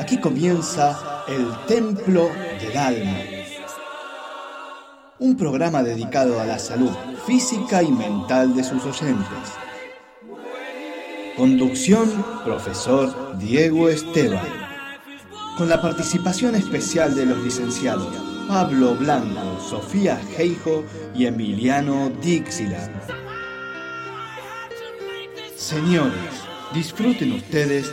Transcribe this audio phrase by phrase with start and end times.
[0.00, 3.18] Aquí comienza el Templo del Alma.
[5.18, 6.90] Un programa dedicado a la salud
[7.26, 9.26] física y mental de sus oyentes.
[11.36, 14.40] Conducción, profesor Diego Esteban.
[15.58, 18.16] Con la participación especial de los licenciados
[18.48, 20.82] Pablo Blanco, Sofía Heijo
[21.14, 23.02] y Emiliano Dixieland.
[25.54, 27.92] Señores, disfruten ustedes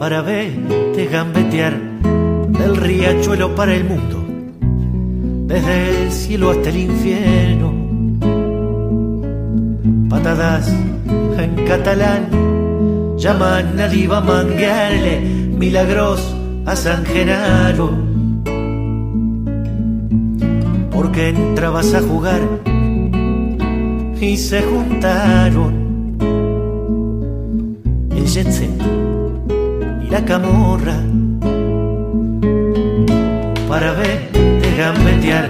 [0.00, 1.78] para verte gambetear
[2.48, 4.24] del riachuelo para el mundo,
[5.46, 7.74] desde el cielo hasta el infierno.
[10.08, 10.72] Patadas
[11.38, 12.30] en catalán
[13.18, 16.34] llaman a diva manguearle milagros
[16.64, 17.90] a San Genaro.
[20.90, 22.40] Porque entrabas a jugar
[24.18, 26.16] y se juntaron
[28.16, 28.50] el jet
[30.10, 30.96] la camorra
[33.68, 35.48] para verte gambetear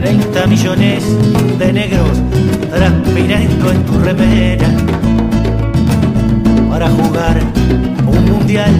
[0.00, 1.02] 30 millones
[1.58, 2.20] de negros
[2.70, 4.68] transpirando en tu remera
[6.68, 7.40] para jugar
[8.06, 8.70] un mundial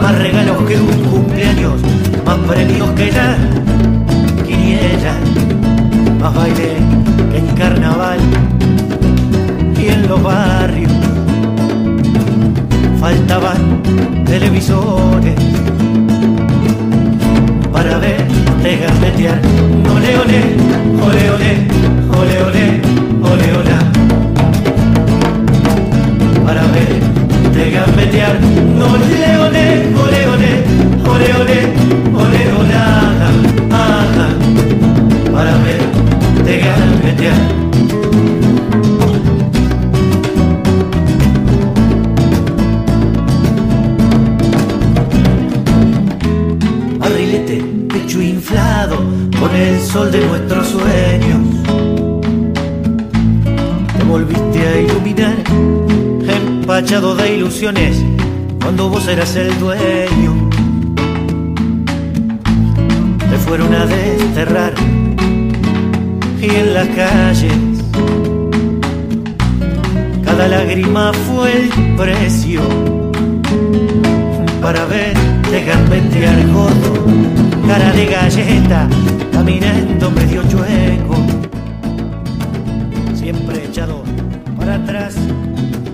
[0.00, 1.80] más regalos que un cumpleaños
[2.24, 3.36] más premios que la
[4.44, 5.14] quiniela
[6.20, 6.76] más baile
[7.30, 8.18] que en carnaval
[9.78, 11.05] y en los barrios
[13.06, 13.82] faltaban
[14.24, 15.36] televisores
[17.72, 19.38] para verte gambetear.
[19.94, 20.40] Ole, ole,
[21.06, 21.50] ole, ole,
[22.18, 22.64] ole, ole,
[23.30, 23.76] ole, ole.
[26.44, 28.36] Para verte gambetear.
[28.90, 29.95] Ole, ole,
[59.36, 60.50] eras el dueño.
[63.18, 64.74] Te fueron a desterrar
[66.40, 67.52] y en las calles
[70.24, 72.60] cada lágrima fue el precio
[74.60, 77.04] para verte gambetear gordo,
[77.66, 78.88] cara de galleta
[79.32, 81.16] caminando medio chueco,
[83.14, 84.02] siempre echado
[84.58, 85.14] para atrás,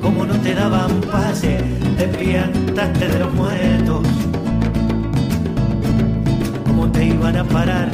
[0.01, 1.59] como no te daban pase,
[2.03, 4.05] te piantaste de los muertos,
[6.65, 7.91] como te iban a parar,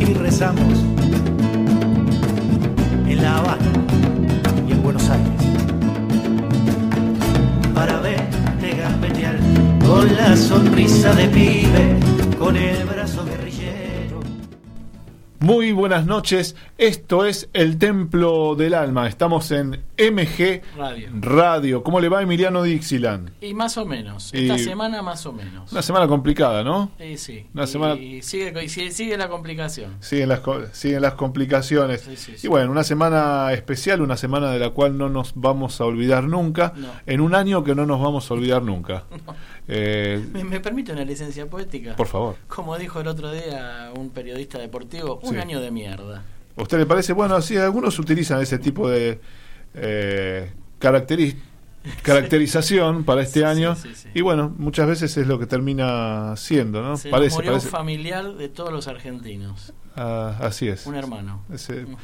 [0.00, 0.84] y rezamos
[3.06, 3.72] en La Habana
[4.68, 5.30] y en Buenos Aires,
[7.72, 9.38] para verte gambetear
[9.86, 12.00] con la sonrisa de pibe,
[12.36, 13.44] con el brazo de
[15.44, 21.08] muy buenas noches, esto es el Templo del Alma, estamos en MG Radio.
[21.20, 21.82] Radio.
[21.82, 23.30] ¿Cómo le va Emiliano Dixieland?
[23.40, 24.32] Y más o menos.
[24.34, 25.70] Y- Esta semana más o menos.
[25.72, 26.90] Una semana complicada, ¿no?
[26.98, 27.46] Sí, sí.
[27.54, 29.96] Una y semana- sigue, la complicación.
[30.00, 30.40] Siguen las,
[30.72, 32.00] siguen las complicaciones.
[32.00, 32.46] Sí, sí, sí.
[32.46, 36.24] Y bueno, una semana especial, una semana de la cual no nos vamos a olvidar
[36.24, 36.88] nunca, No.
[37.06, 39.04] en un año que no nos vamos a olvidar nunca.
[39.66, 41.96] Eh, ¿Me, me permite una licencia poética?
[41.96, 42.36] por favor.
[42.48, 46.22] Como dijo el otro día un periodista deportivo, un año de mierda.
[46.54, 47.14] ¿A usted le parece?
[47.14, 49.20] Bueno, sí, algunos utilizan ese tipo de
[49.74, 51.36] eh, caracteri-
[52.02, 53.74] caracterización para este Sí, año.
[53.76, 54.08] sí, sí, sí.
[54.14, 56.96] Y bueno, muchas veces es lo que termina siendo, ¿no?
[56.96, 57.66] Se parece, murió parece.
[57.66, 59.72] un familiar de todos los argentinos.
[59.96, 60.86] Ah, así es.
[60.86, 61.42] Un hermano.
[61.52, 61.96] Ese- Ujú.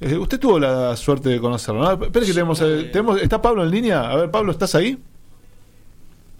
[0.00, 2.04] eh, usted tuvo la suerte de conocerlo, ¿no?
[2.04, 2.84] Espera que tenemos, eh, eh.
[2.84, 3.20] tenemos...
[3.20, 4.10] ¿Está Pablo en línea?
[4.10, 4.98] A ver, Pablo, ¿estás ahí?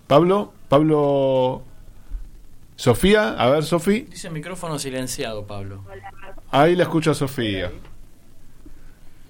[0.06, 1.62] Pablo, Pablo...
[2.76, 4.04] Sofía, a ver, Sofía.
[4.10, 5.82] Dice micrófono silenciado, Pablo.
[6.50, 7.72] Ahí la escucho a Sofía.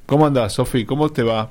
[0.06, 0.86] ¿Cómo andás, Sofía?
[0.86, 1.50] ¿Cómo te va?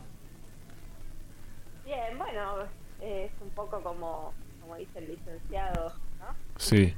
[1.85, 2.63] Bien, bueno,
[3.01, 6.25] es un poco como, como dice el licenciado, ¿no?
[6.55, 6.93] Sí.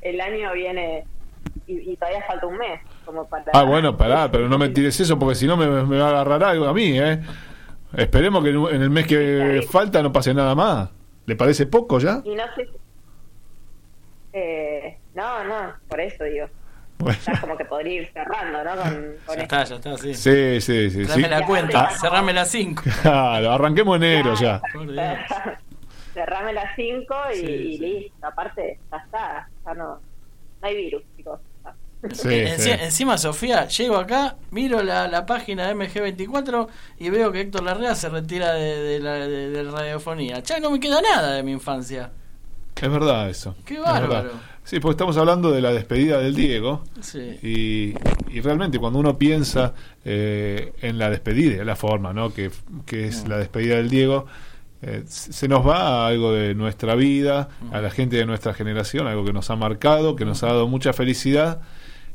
[0.00, 1.04] El año viene
[1.66, 3.46] y, y todavía falta un mes, como para...
[3.52, 6.10] Ah, bueno, pará, pero no me tires eso porque si no me, me va a
[6.10, 7.20] agarrar algo a mí, ¿eh?
[7.96, 10.88] Esperemos que en el mes que falta no pase nada más.
[11.26, 12.22] ¿Le parece poco ya?
[12.24, 12.68] Y no sé...
[14.32, 16.46] Eh, no, no, por eso digo.
[17.02, 17.18] Bueno.
[17.26, 18.70] Ya como que podría ir cerrando, ¿no?
[18.82, 19.42] Con, con Ya esto.
[19.42, 20.14] está, ya está, sí.
[20.14, 21.04] Sí, sí, sí.
[21.04, 21.28] Dame sí.
[21.30, 21.96] la cuenta, Ah.
[22.00, 22.82] cerrame las 5.
[23.02, 24.60] Claro, arranquemos enero ya.
[24.74, 24.96] Dios.
[26.14, 27.78] Cerrame las 5 y, Sí, y sí.
[27.78, 28.26] listo.
[28.26, 29.48] Aparte, ya está.
[29.64, 30.00] Ya no, no
[30.68, 31.40] hay virus, chicos.
[32.12, 32.70] Sí, sí.
[32.70, 36.66] Encima, Sofía, llego acá, miro la, la página de MG24
[36.98, 40.40] y veo que Héctor Larrea se retira de, de la de, de la radiofonía.
[40.40, 42.10] Ya no me queda nada de mi infancia.
[42.74, 43.54] Es verdad eso.
[43.64, 44.32] Qué bárbaro.
[44.64, 46.84] Sí, porque estamos hablando de la despedida del Diego.
[47.00, 47.38] Sí.
[47.42, 47.94] Y,
[48.36, 49.74] y realmente cuando uno piensa
[50.04, 52.32] eh, en la despedida, en la forma ¿no?
[52.32, 52.50] que,
[52.86, 54.26] que es la despedida del Diego,
[54.82, 59.06] eh, se nos va a algo de nuestra vida, a la gente de nuestra generación,
[59.06, 61.60] algo que nos ha marcado, que nos ha dado mucha felicidad.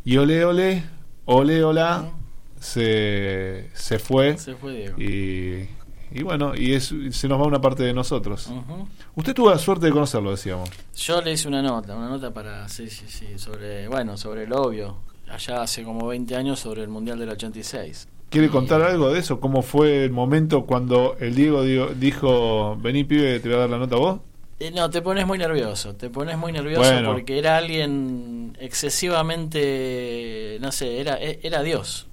[0.04, 0.84] Y ole, ole,
[1.26, 2.12] ole, hola,
[2.60, 4.38] se, se fue.
[4.38, 5.02] Se fue Diego.
[5.02, 5.70] Y,
[6.12, 8.48] y bueno, y es, se nos va una parte de nosotros.
[8.48, 8.88] Ujú.
[9.16, 10.70] Usted tuvo la suerte de conocerlo, decíamos.
[10.96, 14.62] Yo le hice una nota, una nota para, sí, sí, sí, sobre, bueno, sobre lo
[14.64, 14.98] obvio.
[15.30, 18.08] Allá hace como 20 años sobre el Mundial del 86.
[18.30, 19.40] ¿Quiere contar algo de eso?
[19.40, 23.70] ¿Cómo fue el momento cuando el Diego dio- dijo, vení pibe, te voy a dar
[23.70, 24.20] la nota a vos?
[24.60, 27.12] Eh, no, te pones muy nervioso, te pones muy nervioso Bueno.
[27.14, 32.08] porque era alguien excesivamente, no sé, era, e- era Dios.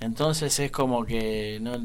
[0.00, 1.76] Entonces es como que no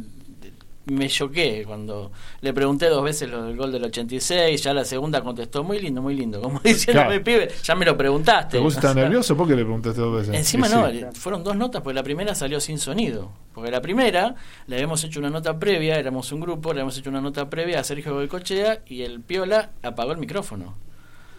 [0.88, 2.12] me choqué cuando
[2.42, 6.02] le pregunté dos veces lo del gol del 86, ya la segunda contestó muy lindo,
[6.02, 7.24] muy lindo, como diciéndome, Claro.
[7.24, 8.60] pibe, ya me lo preguntaste.
[8.60, 9.36] ¿Te sea, nervioso?
[9.36, 10.36] ¿Por qué le preguntaste dos veces?
[10.36, 11.06] Encima no, sí.
[11.14, 13.32] fueron dos notas, porque la primera salió sin sonido.
[13.54, 14.36] Porque la primera
[14.68, 17.80] le habíamos hecho una nota previa, éramos un grupo, le habíamos hecho una nota previa
[17.80, 20.76] a Sergio Goicochea y el Piola apagó el micrófono.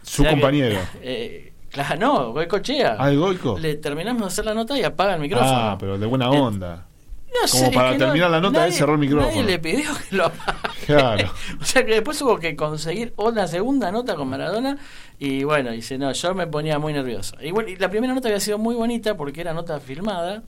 [0.02, 0.78] Su O sea que- compañero.
[1.02, 2.96] eh, claro, no, Goicochea.
[2.98, 3.56] Ah, el Goico.
[3.58, 5.50] Le terminamos de hacer la nota y apaga el micrófono.
[5.52, 6.86] Ah, pero de buena Eh, onda.
[7.28, 9.28] No como sé, para terminar la nota, él cerró el micrófono.
[9.30, 10.58] Nadie le pidió que lo apague.
[10.86, 11.30] Claro.
[11.60, 14.78] o sea que después hubo que conseguir otra segunda nota con Maradona.
[15.18, 17.36] Y bueno, dice, no, yo me ponía muy nervioso.
[17.40, 20.42] Y, bueno, y la primera nota había sido muy bonita porque era nota filmada.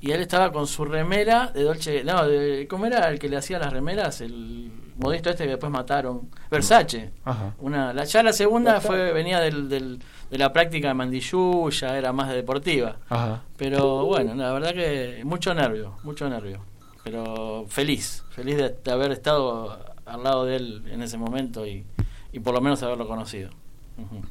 [0.00, 2.04] Y él estaba con su remera de Dolce.
[2.04, 4.20] No, de, ¿cómo era el que le hacía las remeras?
[4.20, 6.28] El modesto este que después mataron.
[6.50, 7.10] Versace.
[7.24, 7.54] Ajá.
[7.58, 9.98] Una, la, ya la segunda fue venía del, del-
[10.30, 12.96] de la práctica de Mandillú, ya era más de deportiva.
[13.08, 13.42] Ajá.
[13.56, 16.60] Pero bueno, la verdad que mucho nervio, mucho nervio.
[17.04, 21.84] Pero feliz, feliz de, de haber estado al lado de él en ese momento y,
[22.32, 23.50] y por lo menos haberlo conocido.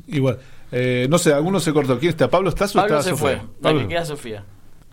[0.07, 0.39] Igual.
[0.71, 1.97] Eh, no sé, alguno se cortó.
[1.99, 2.29] ¿Quién está?
[2.29, 3.19] ¿Pablo estás o Pablo está se Sofía?
[3.19, 3.81] fue, la Pablo.
[3.81, 4.43] que queda Sofía.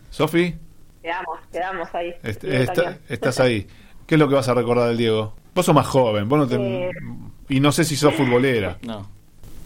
[0.09, 0.55] Sofi,
[1.01, 2.13] Quedamos, quedamos ahí.
[2.23, 3.67] está- estás ahí.
[4.07, 5.33] ¿Qué es lo que vas a recordar del Diego?
[5.53, 6.55] Vos sos más joven, vos no te...
[6.55, 6.91] Eh.
[7.49, 8.77] Y no sé si sos futbolera.
[8.81, 9.07] No,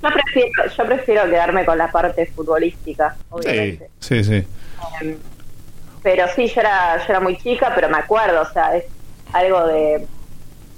[0.02, 3.90] Yo prefiero, yo prefiero quedarme con la parte futbolística, Sí, obviamente.
[4.00, 4.48] sí, sí.
[5.02, 5.18] Em,
[6.02, 8.86] pero sí, yo era, yo era muy chica, pero me acuerdo, o sea, es
[9.34, 10.08] algo de,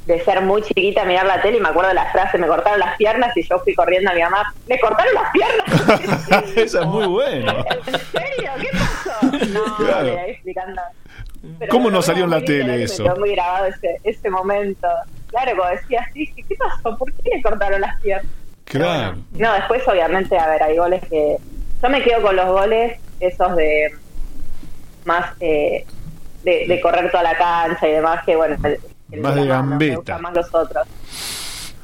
[0.08, 2.80] de ser muy chiquita, mirar la tele y me acuerdo de la frase, me cortaron
[2.80, 6.56] las piernas y yo fui corriendo a mi mamá, ¿me cortaron las piernas?
[6.58, 7.63] Esa es muy buena.
[7.86, 8.51] ¿En serio?
[8.60, 9.46] ¿Qué pasó?
[9.51, 10.04] No, Claro.
[10.06, 10.82] le explicando.
[11.60, 13.04] Pero ¿Cómo no salió en la tele eso?
[13.04, 14.88] Me quedó muy grabado ese, ese momento.
[15.30, 16.98] Claro, como decía dije, ¿qué pasó?
[16.98, 18.32] ¿Por qué le cortaron las piernas?
[18.65, 19.18] Claro.
[19.34, 21.38] No, después obviamente, a ver, hay goles que...
[21.82, 23.91] Yo me quedo con los goles esos de
[25.06, 25.86] más eh,
[26.44, 28.80] de, de correr toda la cancha y demás, que bueno, el,
[29.12, 29.96] el Más de gambeta.
[29.96, 30.88] gustan más los otros.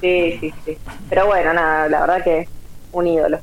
[0.02, 0.78] Sí, sí, sí.
[1.10, 2.48] Pero bueno, nada, la verdad que
[2.92, 3.40] un ídolo.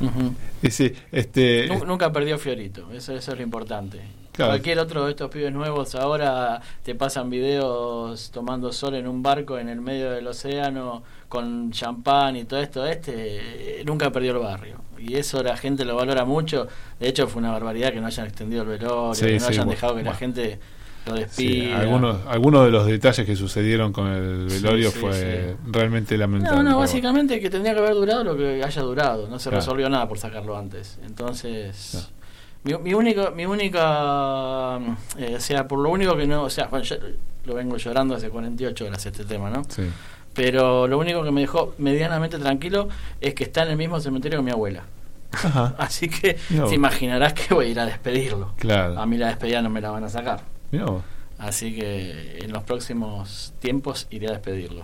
[0.00, 0.34] Ujú.
[0.62, 4.00] Y sí, este, Nu- nunca perdió Fiorito, eso, eso es lo importante.
[4.32, 4.52] Claro.
[4.52, 9.58] Cualquier otro de estos pibes nuevos ahora te pasan videos tomando sol en un barco
[9.58, 12.86] en el medio del océano con champán y todo esto.
[12.86, 14.76] Este eh, nunca perdió el barrio.
[14.98, 16.66] Y eso la gente lo valora mucho.
[16.98, 19.46] De hecho, fue una barbaridad que no hayan extendido el velorio, Sí, que no sí,
[19.48, 20.58] hayan bueno, dejado que la gente
[21.06, 21.78] lo Sí, despida.
[21.80, 26.62] algunos, algunos de los detalles que sucedieron con el velorio sí, fue realmente lamentable.
[26.64, 29.28] No, no, básicamente que tendría que haber durado lo que haya durado.
[29.28, 29.60] No se Claro.
[29.60, 30.98] resolvió nada por sacarlo antes.
[31.06, 32.08] Entonces,
[32.64, 32.80] Claro.
[32.82, 34.78] mi, mi único, mi única,
[35.18, 36.96] eh, o sea, por lo único que no, o sea, bueno, yo
[37.44, 39.62] lo vengo llorando hace 48 horas este tema, ¿no?
[39.68, 39.82] sí.
[40.36, 42.88] Pero lo único que me dejó medianamente tranquilo
[43.20, 44.82] es que está en el mismo cementerio que mi abuela.
[45.32, 48.52] Ajá, Así que te imaginarás que voy a ir a despedirlo.
[48.58, 48.98] claro.
[49.00, 50.42] A mí la despedida no me la van a sacar.
[50.70, 51.02] Mirá vos.
[51.38, 54.82] Así que en los próximos tiempos iré a despedirlo.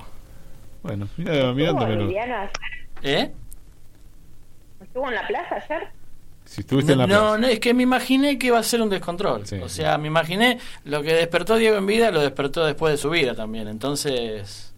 [0.83, 2.51] Bueno, mira, mirá ¿Estuvo también lo- Emiliano ayer?
[3.03, 3.33] ¿Eh?
[4.83, 5.89] ¿Estuvo en la plaza ayer?
[6.45, 7.39] Si estuviste en la no, plaza.
[7.39, 9.47] no, es que me imaginé que iba a ser un descontrol.
[9.47, 9.77] Sí, o sí.
[9.77, 13.35] sea, me imaginé lo que despertó Diego en vida, lo despertó después de su vida
[13.35, 13.69] también.
[13.69, 14.72] Entonces,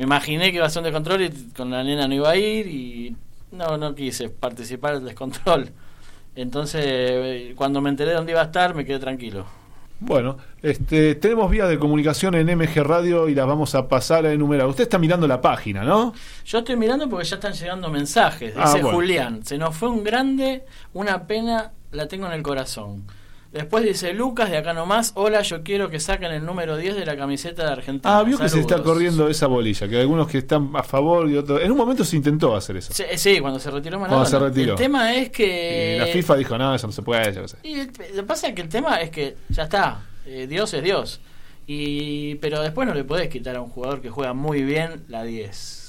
[0.00, 2.36] me imaginé que iba a ser un descontrol y con la nena no iba a
[2.36, 3.14] ir y
[3.52, 5.70] no, no quise participar del descontrol.
[6.34, 9.44] Entonces, eh, cuando me enteré de dónde iba a estar, me quedé tranquilo.
[9.98, 14.32] Bueno, este, tenemos vías de comunicación en MG Radio y las vamos a pasar a
[14.32, 14.66] enumerar.
[14.66, 16.14] Usted está mirando la página, ¿no?
[16.46, 18.54] Yo estoy mirando porque ya están llegando mensajes.
[18.56, 18.96] Ah, Dice bueno.
[18.96, 20.64] Julián, se nos fue un grande,
[20.94, 23.04] una pena, la tengo en el corazón.
[23.52, 27.04] Después dice Lucas, de acá nomás, hola, yo quiero que saquen el número 10 de
[27.04, 28.18] la camiseta de Argentina.
[28.18, 31.28] Ah, vio que se está corriendo esa bolilla, que hay algunos que están a favor
[31.28, 31.60] y otros...
[31.60, 32.92] En un momento se intentó hacer eso.
[32.92, 34.22] Sí, sí, cuando se retiró Maradona.
[34.30, 34.72] Cuando se retiró.
[34.74, 35.96] El tema es que...
[35.96, 37.56] Y la FIFA dijo, no, eso no se puede, yo qué sé.
[37.64, 40.72] Y el- lo que pasa es que el tema es que ya está, eh, Dios
[40.72, 41.20] es Dios.
[41.66, 45.24] Y pero después no le podés quitar a un jugador que juega muy bien la
[45.24, 45.79] 10.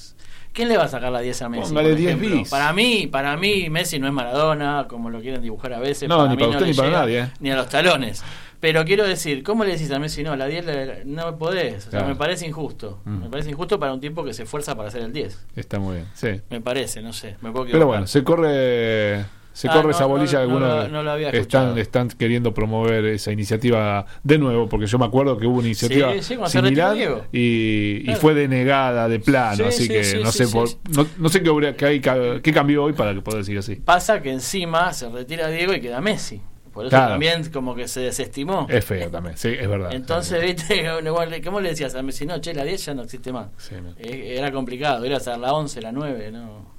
[0.53, 1.69] ¿Quién le va a sacar la 10 a Messi?
[1.69, 2.35] Póngale por 10 ejemplo?
[2.39, 2.49] bis.
[2.49, 6.09] Para mí, para mí Messi no es Maradona, como lo quieren dibujar a veces.
[6.09, 7.29] No, ni mí para usted le ni para llega nadie, ¿eh?
[7.39, 8.23] Ni a los talones.
[8.59, 10.35] Pero quiero decir, ¿cómo le decís a Messi no?
[10.35, 11.77] La 10 le- no podés.
[11.77, 12.07] O sea, Claro.
[12.09, 12.99] me parece injusto.
[13.05, 13.19] Mm.
[13.23, 15.47] Me parece injusto para un tipo que se esfuerza para hacer el 10.
[15.55, 16.41] Está muy bien, sí.
[16.49, 17.37] Me parece, no sé.
[17.41, 20.33] Me puedo Pero bueno, se corre se Ah, corre no, esa bolilla.
[20.37, 25.37] no, algunos no están, están queriendo promover esa iniciativa de nuevo, porque yo me acuerdo
[25.37, 26.97] que hubo una iniciativa Sí, sí, similar
[27.31, 30.69] y, fue denegada de plano, Sí, así sí, que no sé por-
[31.17, 32.01] no, sé qué, qué, hay-
[32.41, 33.75] qué cambió hoy para que pueda decir así.
[33.75, 36.41] Pasa que encima se retira Diego y queda Messi.
[36.73, 37.11] Por eso Claro.
[37.11, 38.65] también como que se desestimó.
[38.69, 39.91] Es feo también, sí, es verdad.
[39.93, 42.25] Entonces, viste, igual, ¿cómo le decías a Messi?
[42.25, 43.49] No, che, la 10 ya no existe más.
[43.97, 46.70] Eh, Era complicado, era hacer la 11, la 9, ¿no?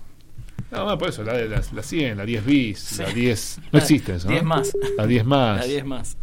[0.73, 3.03] No, no, por eso, la, la, la 100, la 10 bis, Sí.
[3.03, 3.59] la 10.
[3.73, 4.27] No existe eso.
[4.27, 4.33] ¿no?
[4.33, 4.73] 10 más.
[4.97, 5.61] La 10 más.
[5.61, 6.17] La 10 más.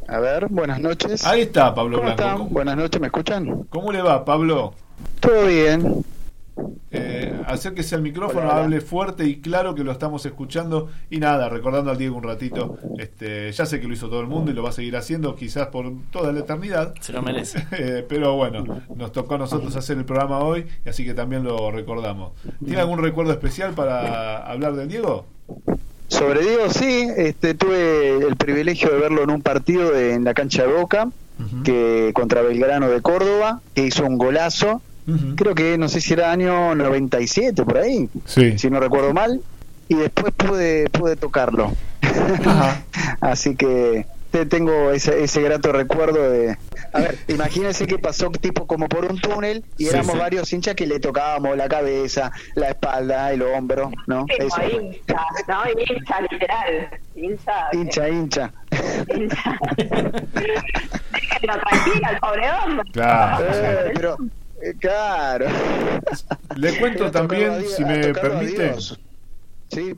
[0.07, 1.23] A ver, buenas noches.
[1.25, 2.21] Ahí está Pablo ¿Cómo Blanco.
[2.23, 2.37] están?
[2.37, 3.63] ¿Cómo, Buenas noches, ¿me escuchan?
[3.69, 4.73] cómo le va, Pablo?
[5.19, 6.03] Todo bien.
[6.91, 7.10] Eh,
[7.51, 8.63] acérquese al micrófono, Hola, hola.
[8.63, 10.89] hable fuerte y claro que lo estamos escuchando.
[11.09, 14.27] Y nada, recordando al Diego un ratito, este, ya sé que lo hizo todo el
[14.27, 16.93] mundo y lo va a seguir haciendo quizás por toda la eternidad.
[16.99, 17.65] Se lo merece.
[17.71, 18.63] Eh, pero bueno,
[18.95, 22.31] nos tocó a nosotros hacer el programa hoy, y así que también lo recordamos.
[22.63, 25.25] ¿Tiene algún recuerdo especial para hablar del Diego?
[26.07, 30.33] Sobre Diego, sí, este, tuve el privilegio de verlo en un partido de- en la
[30.33, 31.09] cancha de Boca,
[31.63, 34.81] que contra Belgrano de Córdoba, que hizo un golazo.
[35.35, 38.57] Creo que no sé si era año 97 por ahí, Sí.
[38.57, 39.41] si no recuerdo mal.
[39.87, 41.73] Y después pude pude tocarlo.
[42.45, 42.81] Ajá.
[43.21, 46.55] Así que te tengo ese, ese grato recuerdo de...
[46.93, 50.17] A ver, imagínense que pasó tipo como por un túnel y Sí, éramos sí.
[50.19, 54.25] varios hinchas que le tocábamos la cabeza, la espalda, el hombro, ¿no?
[54.29, 54.55] Sí, Eso.
[54.55, 55.61] como hincha, ¿no?
[55.69, 56.89] Hincha, literal.
[57.15, 57.53] Hincha.
[57.73, 58.51] Hincha, hincha.
[59.13, 59.59] hincha.
[60.31, 62.91] Déjenlo tranquilo al pobre hombre.
[62.93, 63.45] Claro.
[63.51, 64.27] Eh, pero, eh,
[64.79, 65.45] claro.
[66.55, 68.75] Le cuento también, a si me permite.
[69.69, 69.95] Sí,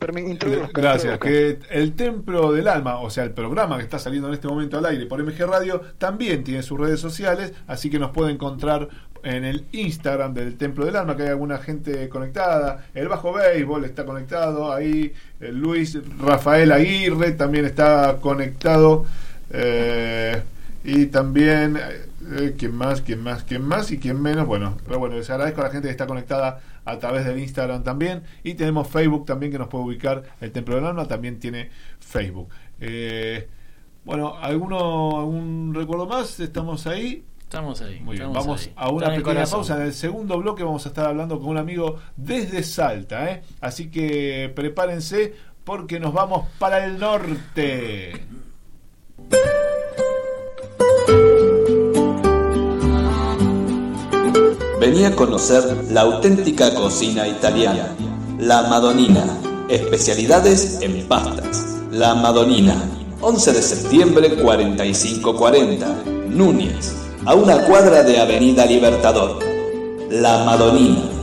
[0.72, 1.17] Gracias.
[1.17, 4.77] Que el Templo del Alma, o sea, el programa que está saliendo en este momento
[4.77, 8.88] al aire por MG Radio, también tiene sus redes sociales, así que nos puede encontrar
[9.24, 12.86] en el Instagram del Templo del Alma, que hay alguna gente conectada.
[12.93, 15.13] El Bajo Béisbol está conectado ahí.
[15.39, 19.05] El Luis Rafael Aguirre también está conectado.
[19.50, 20.41] Eh,
[20.84, 21.79] y también,
[22.32, 23.01] eh, ¿quién más?
[23.01, 23.44] ¿Quién más?
[23.44, 23.92] ¿Quién más?
[23.92, 24.46] Y quién menos.
[24.48, 27.84] Bueno, pero bueno, les agradezco a la gente que está conectada a través del Instagram
[27.84, 28.24] también.
[28.44, 30.24] Y tenemos Facebook también que nos puede ubicar.
[30.42, 32.50] El Templo del Alma también tiene Facebook.
[32.80, 33.48] Eh,
[34.06, 36.39] bueno, ¿alguno, ¿algún recuerdo más?
[36.39, 37.24] ¿Estamos ahí?
[37.39, 38.00] Estamos ahí.
[38.00, 38.74] Muy bien, estamos vamos ahí.
[38.75, 39.75] a una Está pequeña pausa.
[39.77, 43.44] En el segundo bloque vamos a estar hablando con un amigo desde Salta, ¿eh?
[43.62, 48.25] Así que prepárense porque nos vamos para el norte.
[54.84, 57.96] Vení a conocer la auténtica cocina italiana,
[58.38, 59.24] la Madonina,
[59.70, 61.78] especialidades en pastas.
[61.90, 62.75] La Madonina,
[63.22, 65.88] 11 de septiembre 4540,
[66.28, 69.40] Núñez, a una cuadra de Avenida Libertador.
[70.10, 71.23] La Madonina.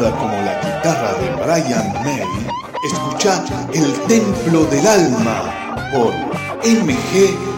[0.00, 2.26] Como la guitarra de Brian May,
[2.84, 6.12] escucha El Templo del Alma por
[6.64, 7.53] MG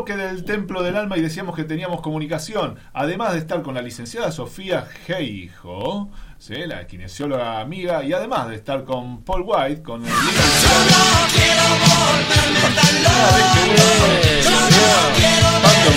[0.00, 2.76] bloque del Templo del Alma y decíamos que teníamos comunicación.
[2.94, 6.54] Además de estar con la licenciada Sofía Geijo, ¿sí?
[6.66, 10.10] la kinesióloga amiga, y además de estar con Paul White, con el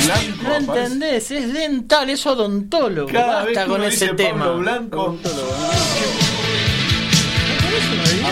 [0.05, 0.43] Blanco.
[0.43, 3.09] No aparece- entendés, es dental, es odontólogo.
[3.11, 4.39] Cada vez Basta que con uno ese dice tema.
[4.45, 5.17] Pablo Blanco,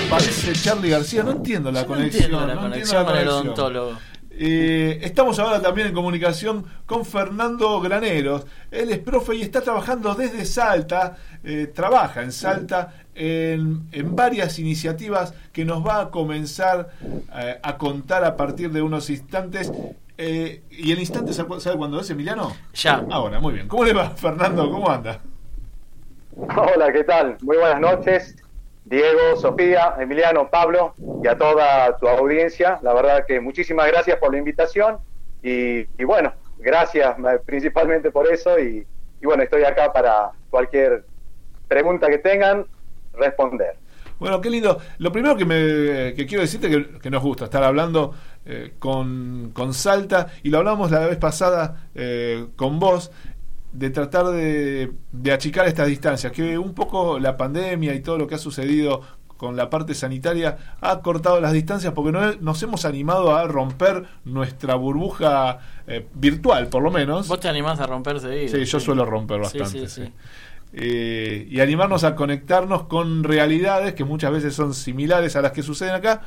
[0.07, 1.23] aparece Charlie García.
[1.23, 2.23] No entiendo la Yo no conexión.
[2.25, 3.47] entiendo la no conexión entiendo con el conexión.
[3.47, 4.10] odontólogo.
[4.43, 8.47] Eh, estamos ahora también en comunicación con Fernando Graneros.
[8.71, 14.57] Él es profe y está trabajando desde Salta, eh, trabaja en Salta en, en varias
[14.57, 16.89] iniciativas que nos va a comenzar
[17.35, 19.71] eh, a contar a partir de unos instantes.
[20.17, 22.51] Eh, ¿Y el instante sabe sabe cuándo es, Emiliano?
[22.73, 23.05] Ya.
[23.11, 23.67] Ahora, muy bien.
[23.67, 24.71] ¿Cómo le va, Fernando?
[24.71, 25.19] ¿Cómo anda?
[26.35, 27.37] Hola, ¿qué tal?
[27.43, 28.40] Muy buenas noches.
[28.85, 32.79] Diego, Sofía, Emiliano, Pablo y a toda tu audiencia.
[32.81, 34.97] La verdad que muchísimas gracias por la invitación
[35.43, 37.15] y, bueno, gracias
[37.45, 38.85] principalmente por eso y,
[39.21, 41.05] bueno, estoy acá para cualquier
[41.67, 42.65] pregunta que tengan,
[43.13, 43.75] responder.
[44.19, 44.79] Bueno, qué lindo.
[44.99, 48.13] Lo primero que, me, que quiero decirte que, que nos gusta estar hablando
[48.43, 53.11] eh, con, con, Salta, y lo hablamos la vez pasada eh, con vos,
[53.71, 58.27] de tratar de, de, achicar estas distancias, que un poco la pandemia y todo lo
[58.27, 59.01] que ha sucedido
[59.41, 64.03] con la parte sanitaria ha cortado las distancias porque no, nos hemos animado a romper
[64.23, 65.57] nuestra burbuja
[65.87, 67.27] eh, virtual, por lo menos.
[67.27, 68.47] Vos te animás a romperse.
[68.47, 69.89] Sí, yo suelo romper bastante.
[69.89, 70.13] Sí,
[70.73, 75.63] eh, y animarnos a conectarnos con realidades que muchas veces son similares a las que
[75.63, 76.21] suceden acá,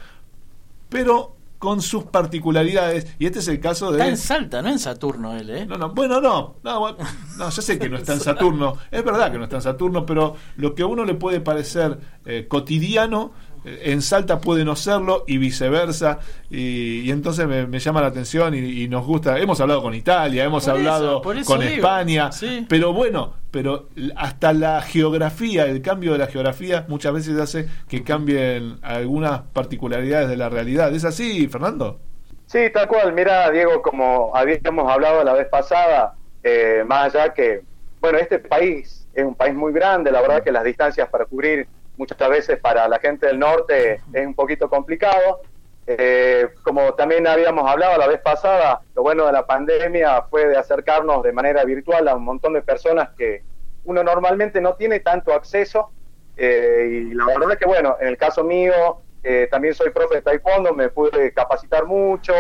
[0.89, 3.07] pero con sus particularidades.
[3.19, 3.99] Y este es el caso de.
[3.99, 5.67] Está en Salta, no en Saturno él, ¿eh?
[5.67, 6.57] No, no, bueno, no.
[6.63, 6.97] No,
[7.39, 8.77] no yo sé que no está en Saturno.
[8.91, 11.99] Es verdad que no está en Saturno, pero lo que a uno le puede parecer
[12.27, 13.33] eh, cotidiano
[13.65, 16.19] en Salta puede no serlo y viceversa.
[16.51, 19.39] Y, entonces me, llama la atención y, nos gusta.
[19.39, 22.31] Hemos hablado con Italia, hemos hablado con España,
[22.69, 28.03] pero bueno, pero hasta la geografía, el cambio de la geografía muchas veces hace que
[28.03, 30.95] cambien algunas particularidades de la realidad.
[30.95, 32.01] ¿Es así, Fernando?
[32.47, 33.13] Sí, tal cual.
[33.13, 37.63] Mira, Diego, como habíamos hablado la vez pasada, eh, más allá que,
[38.01, 41.67] bueno, este país es un país muy grande, la verdad que las distancias para cubrir
[41.97, 45.43] muchas veces para la gente del norte es un poquito complicado.
[45.87, 50.57] Eh, como también habíamos hablado la vez pasada, lo bueno de la pandemia fue de
[50.57, 53.43] acercarnos de manera virtual a un montón de personas que
[53.85, 55.91] uno normalmente no tiene tanto acceso.
[56.37, 60.17] Eh, y la verdad es que, bueno, en el caso mío, eh, también soy profe
[60.17, 62.35] de taekwondo, me pude capacitar mucho.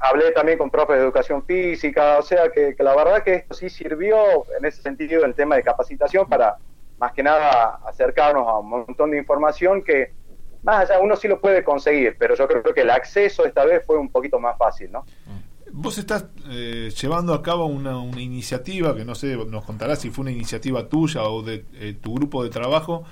[0.00, 3.54] hablé también con profes de educación física, o sea que, que la verdad que esto
[3.54, 6.56] sí sirvió en ese sentido el tema de capacitación para
[6.98, 10.12] más que nada acercarnos a un montón de información que
[10.62, 13.84] más allá uno sí lo puede conseguir, pero yo creo que el acceso esta vez
[13.86, 15.04] fue un poquito más fácil, ¿no?
[15.70, 20.22] Vos estás eh, llevando a cabo una, iniciativa, que no sé, nos contarás si fue
[20.22, 23.04] una iniciativa tuya o de eh, tu grupo de trabajo,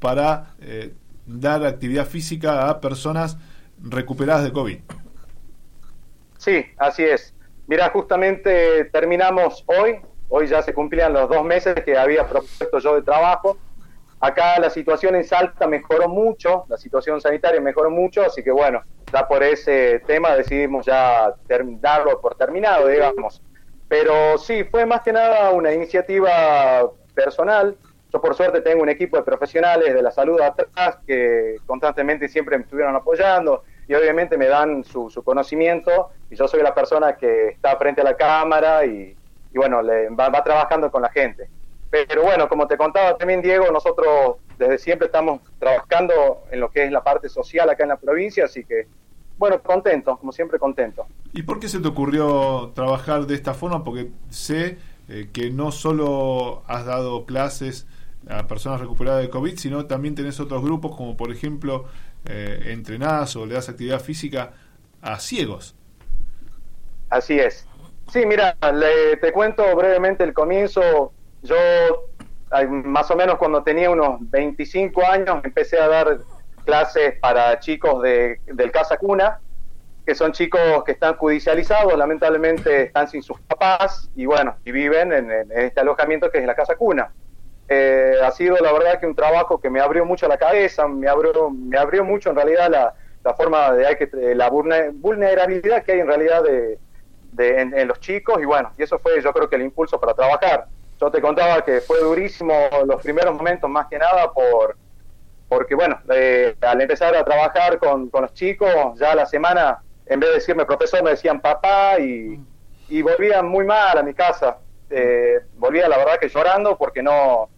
[0.00, 0.94] para eh,
[1.26, 3.36] dar actividad física a personas
[3.80, 4.78] recuperadas de COVID.
[6.38, 7.34] Sí, así es.
[7.66, 12.94] Mira, justamente terminamos hoy Hoy ya se cumplían los dos meses que había propuesto yo
[12.96, 13.56] de trabajo.
[14.20, 18.82] Acá la situación en Salta mejoró mucho, la situación sanitaria mejoró mucho, así que bueno,
[19.12, 21.34] ya por ese tema decidimos ya
[21.80, 23.40] darlo por terminado, digamos.
[23.88, 27.76] Pero sí, fue más que nada una iniciativa personal.
[28.12, 32.56] Yo por suerte tengo un equipo de profesionales de la salud atrás que constantemente siempre
[32.56, 37.16] me estuvieron apoyando y obviamente me dan su, su conocimiento y yo soy la persona
[37.16, 39.17] que está frente a la cámara y,
[39.52, 41.48] y bueno, le, va, trabajando con la gente.
[41.90, 46.84] Pero bueno, como te contaba también Diego, nosotros desde siempre estamos trabajando en lo que
[46.84, 48.86] es la parte social acá en la provincia, así que
[49.38, 51.06] bueno, contento, como siempre contento.
[51.32, 53.84] ¿Y por qué se te ocurrió trabajar de esta forma?
[53.84, 57.86] Porque sé eh, que no solo has dado clases
[58.28, 61.86] a personas recuperadas de COVID, sino también tenés otros grupos como por ejemplo
[62.26, 64.52] eh, entrenás o le das actividad física
[65.00, 65.74] a ciegos.
[67.08, 67.66] Así es.
[68.08, 68.56] Sí, mira,
[69.20, 71.12] te cuento brevemente el comienzo.
[71.42, 71.56] Yo,
[72.70, 76.18] más o menos cuando tenía unos 25 años, empecé a dar
[76.64, 79.40] clases para chicos de, del Casa Cuna,
[80.06, 85.12] que son chicos que están judicializados, lamentablemente están sin sus papás y bueno, y viven
[85.12, 87.12] en, este alojamiento que es la Casa Cuna.
[87.68, 91.08] Eh, ha sido la verdad que un trabajo que me abrió mucho la cabeza, me
[91.08, 96.06] abrió, me abrió mucho en realidad la, la forma de la vulnerabilidad que hay en
[96.06, 96.78] realidad de,
[97.36, 100.66] en, los chicos y bueno, y eso fue yo creo que el impulso para trabajar.
[101.00, 102.52] Yo te contaba que fue durísimo
[102.86, 104.76] los primeros momentos más que nada por
[105.48, 110.28] porque bueno, eh, al empezar a trabajar con, los chicos, ya la semana, en vez
[110.30, 112.38] de decirme profesor, me decían papá y,
[112.88, 114.58] y volvían muy mal a mi casa.
[114.90, 117.48] Eh, volvía la verdad que llorando porque no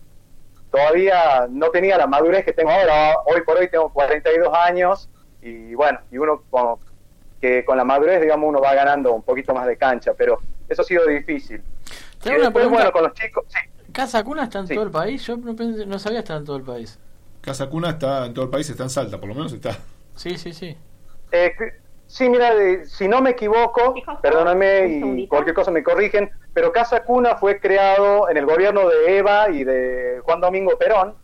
[0.70, 3.14] todavía no tenía la madurez que tengo ahora.
[3.26, 5.08] Hoy por hoy tengo 42 años
[5.42, 6.42] y bueno, y uno
[7.40, 10.82] que con la madurez, digamos, uno va ganando un poquito más de cancha, pero eso
[10.82, 11.62] ha sido difícil.
[12.24, 13.44] Y después, bueno, con los chicos,
[13.92, 15.24] ¿Casa Cuna está en todo el país?
[15.26, 16.98] Yo no, pensé, no sabía estar en todo el país.
[17.40, 19.76] Casa Cuna está en todo el país, está en Salta, por lo menos está.
[20.14, 20.76] Sí, sí, sí.
[21.32, 21.54] Eh,
[22.06, 22.52] sí, mira,
[22.84, 28.28] si no me equivoco, perdóname y cualquier cosa me corrigen, pero Casa Cuna fue creado
[28.28, 31.14] en el gobierno de Eva y de Juan Domingo Perón,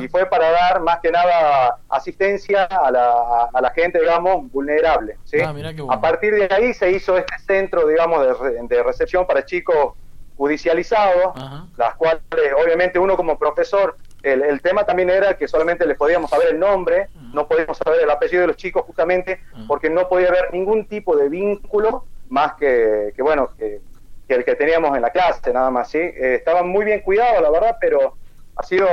[0.00, 5.18] y fue para dar más que nada asistencia a la, a la gente, digamos, vulnerable.
[5.24, 5.38] ¿sí?
[5.40, 5.54] Ah,
[5.90, 9.94] a partir de ahí se hizo este centro, digamos, de, de recepción para chicos
[10.36, 11.34] judicializados,
[11.76, 12.22] las cuales
[12.62, 16.58] obviamente uno como profesor el, el, tema también era que solamente le podíamos saber el
[16.58, 20.86] nombre, no podíamos saber el apellido de los chicos justamente porque no podía haber ningún
[20.86, 23.80] tipo de vínculo más que, que bueno, que,
[24.26, 25.98] que, el que teníamos en la clase, nada más, ¿sí?
[25.98, 28.16] Eh, estaban muy bien cuidados, la verdad, pero
[28.56, 28.86] ha sido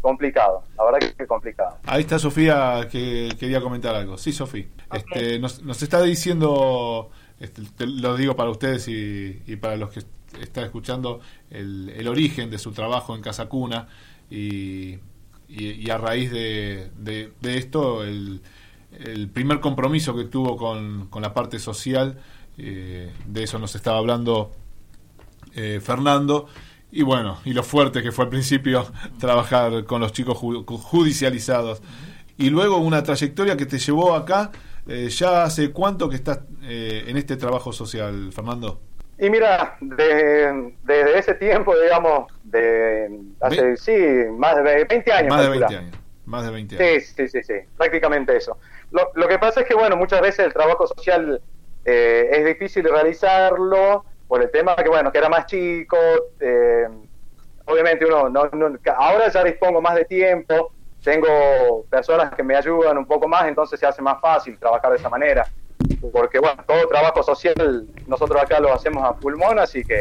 [0.00, 1.78] complicado, la verdad que es complicado.
[1.86, 4.16] Ahí está Sofía que quería comentar algo.
[4.16, 4.66] Sí, Sofía.
[4.92, 10.00] Este, nos, nos está diciendo, este, lo digo para ustedes y, y para los que
[10.40, 11.20] están escuchando,
[11.50, 13.88] el, el, origen de su trabajo en Casa Cuna
[14.30, 14.98] y,
[15.48, 18.40] y, y a raíz de, de, de esto, el,
[18.92, 22.18] el, primer compromiso que tuvo con, con la parte social,
[22.56, 24.52] eh, de eso nos estaba hablando
[25.54, 26.48] eh, Fernando
[26.90, 28.86] y bueno, y lo fuerte que fue al principio
[29.20, 31.82] trabajar con los chicos ju judicializados.
[32.36, 34.52] Y luego una trayectoria que te llevó acá,
[34.86, 38.80] eh, ya hace cuánto que estás eh, en este trabajo social, Fernando.
[39.18, 40.52] Y mira, desde
[40.84, 43.96] de, ese tiempo, digamos, de hace, sí,
[44.30, 45.30] más de 20 años.
[45.30, 45.96] Más de 20 años.
[46.24, 47.04] Más de 20 años.
[47.04, 48.56] Sí, sí, sí, sí, prácticamente eso.
[48.92, 51.42] Lo, lo que pasa es que, bueno, muchas veces el trabajo social
[51.84, 55.96] eh, es difícil realizarlo por el tema que, bueno, que era más chico,
[56.38, 56.86] eh,
[57.64, 62.98] obviamente uno, no, no, ahora ya dispongo más de tiempo, tengo personas que me ayudan
[62.98, 65.46] un poco más, entonces se hace más fácil trabajar de esa manera.
[66.12, 70.00] Porque, bueno, todo trabajo social nosotros acá lo hacemos a pulmón, así que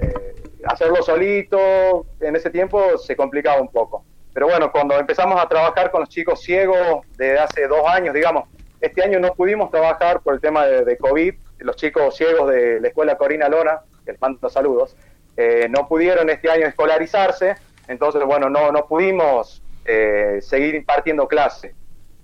[0.00, 0.34] eh,
[0.66, 4.04] hacerlo solito en ese tiempo se complicaba un poco.
[4.34, 8.48] Pero bueno, cuando empezamos a trabajar con los chicos ciegos desde hace dos años, digamos,
[8.80, 12.80] este año no pudimos trabajar por el tema de, de COVID, los chicos ciegos de
[12.80, 14.96] la escuela Corina Lona, que les mando saludos,
[15.36, 17.56] eh, no pudieron este año escolarizarse,
[17.88, 21.74] entonces, bueno, no, no pudimos eh, seguir impartiendo clase.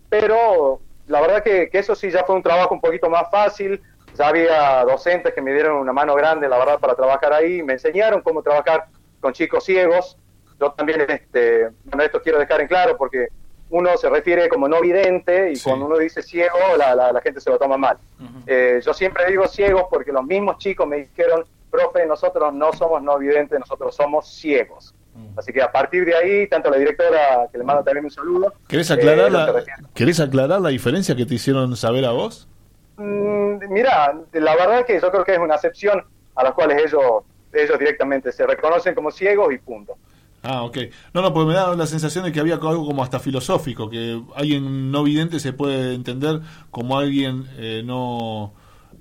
[0.09, 3.83] Pero la verdad que, que, eso sí ya fue un trabajo un poquito más fácil,
[4.17, 7.75] ya había docentes que me dieron una mano grande, la verdad, para trabajar ahí, me
[7.75, 8.87] enseñaron cómo trabajar
[9.21, 10.17] con chicos ciegos.
[10.61, 13.29] Yo también, este, bueno, esto quiero dejar en claro porque
[13.71, 15.65] uno se refiere como no vidente y sí.
[15.65, 17.97] cuando uno dice ciego la, la, la, gente se lo toma mal.
[18.19, 18.43] Uh -huh.
[18.47, 23.03] eh, yo siempre digo ciegos porque los mismos chicos me dijeron, profe, nosotros no somos
[23.03, 24.95] no videntes, nosotros somos ciegos.
[25.15, 25.39] Uh -huh.
[25.39, 28.53] Así que a partir de ahí, tanto la directora, que le mando también un saludo.
[28.69, 32.49] ¿Querés aclarar, eh, la, ¿querés aclarar la diferencia que te hicieron saber a vos?
[32.97, 36.05] Mm, mira, la verdad que yo creo que es una excepción
[36.35, 39.97] a las cuales ellos, ellos directamente se reconocen como ciegos y punto.
[40.43, 40.79] Ah, ok.
[41.13, 44.23] No, no, porque me da la sensación de que había algo como hasta filosófico, que
[44.35, 48.55] alguien no vidente se puede entender como alguien eh, no...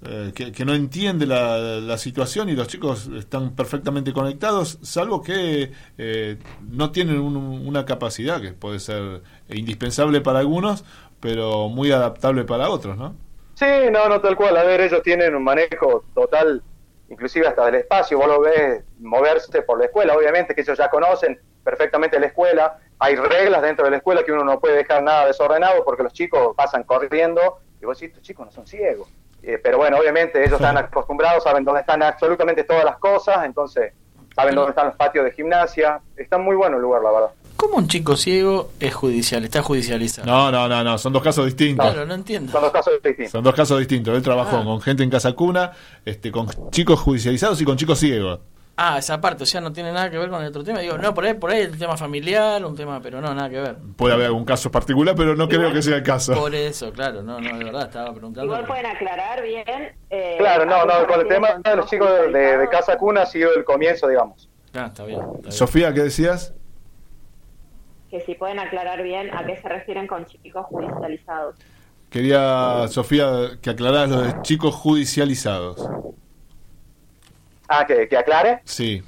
[0.06, 5.22] Eh, que, que, no entiende la, la, situación y los chicos están perfectamente conectados, salvo
[5.22, 6.38] que eh,
[6.70, 10.86] no tienen un, una capacidad que puede ser indispensable para algunos,
[11.20, 13.14] pero muy adaptable para otros, ¿no?
[13.56, 14.56] Sí, no, no tal cual.
[14.56, 16.64] A ver, ellos tienen un manejo total
[17.10, 20.90] inclusive hasta del espacio, vos lo ves moverse por la escuela, obviamente que ellos ya
[20.90, 25.04] conocen perfectamente la escuela, hay reglas dentro de la escuela que uno no puede dejar
[25.04, 29.10] nada desordenado porque los chicos pasan corriendo y vos decís, estos chicos no son ciegos.
[29.42, 33.94] Eh, pero bueno, obviamente ellos están acostumbrados, saben dónde están absolutamente todas las cosas, entonces
[34.40, 37.30] saben dónde están los patios de gimnasia, está muy bueno el lugar, la verdad.
[37.58, 40.26] ¿Cómo un chico ciego es judicial, está judicializado?
[40.26, 41.86] No, no, no, no, son dos casos distintos.
[41.86, 42.54] Claro, no entiendo.
[42.54, 43.32] Son dos casos distintos.
[43.32, 44.16] Son dos casos distintos.
[44.16, 44.64] Él trabajó ah.
[44.64, 45.74] con gente en casa cuna,
[46.06, 48.40] este, con chicos judicializados y con chicos ciegos.
[48.82, 50.80] Ah, esa parte, o sea, no tiene nada que ver con el otro tema.
[50.80, 53.60] Digo, no, por ahí, por ahí el tema familiar, un tema, pero no, nada que
[53.60, 53.76] ver.
[53.98, 56.34] Puede haber algún caso particular, pero no Igual, creo que sea el caso.
[56.34, 58.46] Por eso, claro, no, no, de verdad, estaba preguntando.
[58.46, 59.66] Igual pueden aclarar bien.
[60.10, 63.24] Eh, claro, no, no, con el tema de los chicos de, de, de casa cuna
[63.24, 64.48] ha sido el comienzo, digamos.
[64.74, 65.52] Ah, está bien, está bien.
[65.52, 66.54] Sofía, ¿qué decías?
[68.10, 71.56] que si pueden aclarar bien a qué se refieren con chicos judicializados.
[72.10, 75.88] Quería, Sofía, que aclararas lo de chicos judicializados.
[77.70, 78.62] Ah, ¿que, que aclare?
[78.66, 79.04] Sí.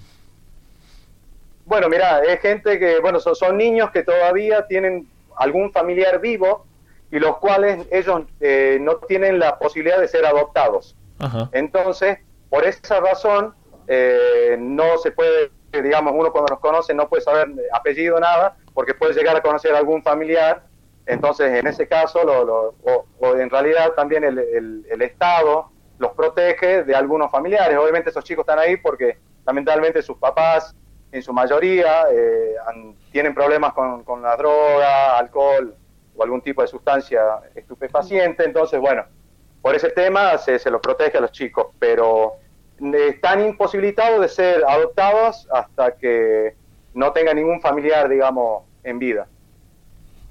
[1.65, 6.65] Bueno, mira, es gente que, bueno, son, son, niños que todavía tienen algún familiar vivo
[7.11, 10.95] y los cuales ellos eh, no tienen la posibilidad de ser adoptados.
[11.19, 11.49] Ajá.
[11.53, 12.19] Entonces,
[12.49, 13.55] por esa razón,
[13.87, 18.93] eh, no se puede, digamos, uno cuando los conoce no puede saber apellido, nada, porque
[18.93, 20.63] puede llegar a conocer a algún familiar,
[21.05, 25.70] entonces en ese caso, lo, lo, o, o, en realidad también el, el, el, Estado
[26.01, 27.77] los protege de algunos familiares.
[27.77, 30.75] Obviamente esos chicos están ahí porque lamentablemente sus papás,
[31.11, 35.75] en su mayoría, eh, han, tienen problemas con, con, la droga, alcohol
[36.15, 37.21] o algún tipo de sustancia
[37.53, 39.05] estupefaciente, entonces bueno,
[39.61, 42.33] por ese tema se, se los protege a los chicos, pero
[42.79, 46.55] están imposibilitados de ser adoptados hasta que
[46.95, 49.27] no tenga ningún familiar, digamos, en vida.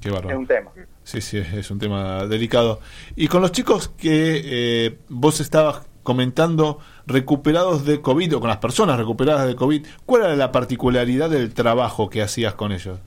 [0.01, 0.09] Qué.
[0.09, 0.73] Es un tema.
[1.11, 2.79] Sí, sí, es un tema delicado.
[3.17, 8.59] Y con los chicos que eh, vos estabas comentando recuperados de COVID, o con las
[8.59, 13.01] personas recuperadas de COVID, ¿cuál era la particularidad del trabajo que hacías con ellos?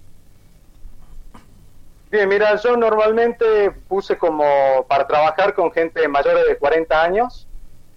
[2.12, 7.48] Bien, mira, yo normalmente puse como para trabajar con gente mayores de 40 años,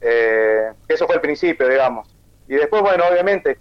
[0.01, 2.15] eh, eso fue el principio, digamos.
[2.47, 3.59] Y después, bueno, obviamente,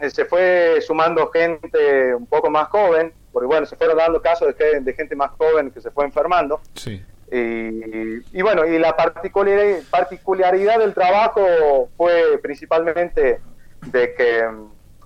[0.00, 4.56] eh, se fue sumando gente un poco más joven, porque bueno, se fueron dando casos
[4.56, 6.58] de, de gente más joven que se fue enfermando.
[6.72, 7.04] Sí.
[7.30, 13.42] Y, y, bueno, y la particularidad, particularidad del trabajo fue principalmente
[13.88, 14.42] de que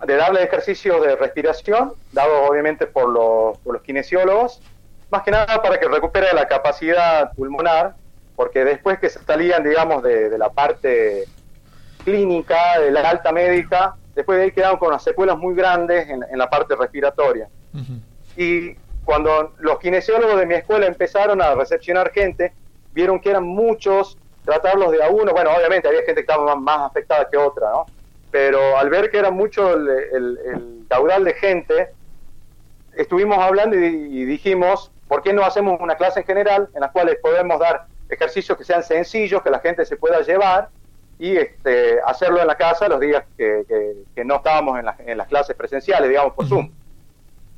[0.07, 4.63] de darle ejercicios de respiración, dados obviamente por los, por los kinesiólogos,
[5.11, 7.97] más que nada para que recupere la capacidad pulmonar,
[8.37, 11.25] porque después que se salían, digamos, de, de la parte
[12.05, 16.23] clínica, de la alta médica, después de ahí quedaron con unas secuelas muy grandes en,
[16.31, 17.49] en la parte respiratoria.
[18.37, 22.53] Y cuando los kinesiólogos de mi escuela empezaron a recepcionar gente,
[22.93, 26.63] vieron que eran muchos, tratarlos de a uno, bueno, obviamente había gente que estaba más,
[26.63, 27.87] más afectada que otra, ¿no?
[28.31, 31.91] Pero al ver que era mucho el, el, el caudal de gente,
[32.97, 36.93] estuvimos hablando y, y dijimos, ¿por qué no hacemos una clase en general en la
[36.93, 40.69] cual podemos dar ejercicios que sean sencillos, que la gente se pueda llevar
[41.19, 44.97] y este, hacerlo en la casa los días que, que, que no estábamos en, la,
[44.99, 46.71] en, las clases presenciales, digamos, por Zoom.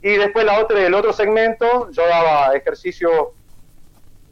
[0.02, 3.28] Y después la otra, el otro segmento, yo daba ejercicios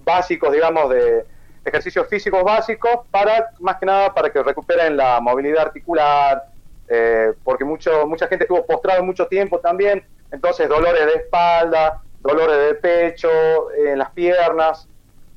[0.05, 1.25] básicos, digamos, de
[1.65, 6.45] ejercicios físicos básicos, para más que nada para que recuperen la movilidad articular,
[6.89, 12.57] eh, porque mucho, mucha gente estuvo postrado mucho tiempo también, entonces dolores de espalda, dolores
[12.57, 13.31] de pecho,
[13.73, 14.89] en las piernas.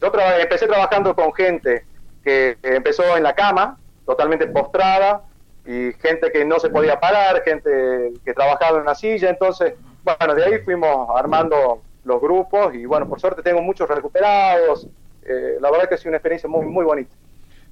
[0.01, 1.85] Yo tra empecé trabajando con gente
[2.23, 5.23] que empezó en la cama, totalmente postrada,
[5.65, 10.35] y gente que no se podía parar, gente que trabajaba en una silla, entonces, bueno,
[10.35, 14.87] de ahí fuimos armando los grupos y bueno, por suerte tengo muchos recuperados,
[15.23, 17.15] eh, la verdad que ha sido una experiencia muy, muy bonita.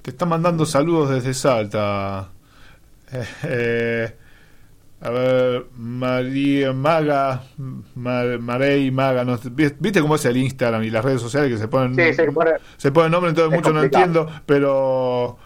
[0.02, 2.30] Te está mandando saludos desde Salta.
[3.12, 4.15] Eh, eh,
[5.02, 7.41] a ver, María Maga,
[7.96, 11.67] Mar, Marey Maga, no, ¿viste cómo es el Instagram y las redes sociales que se
[11.67, 15.38] ponen, sí, se, pone, se ponen nombres, entonces mucho no entiendo, pero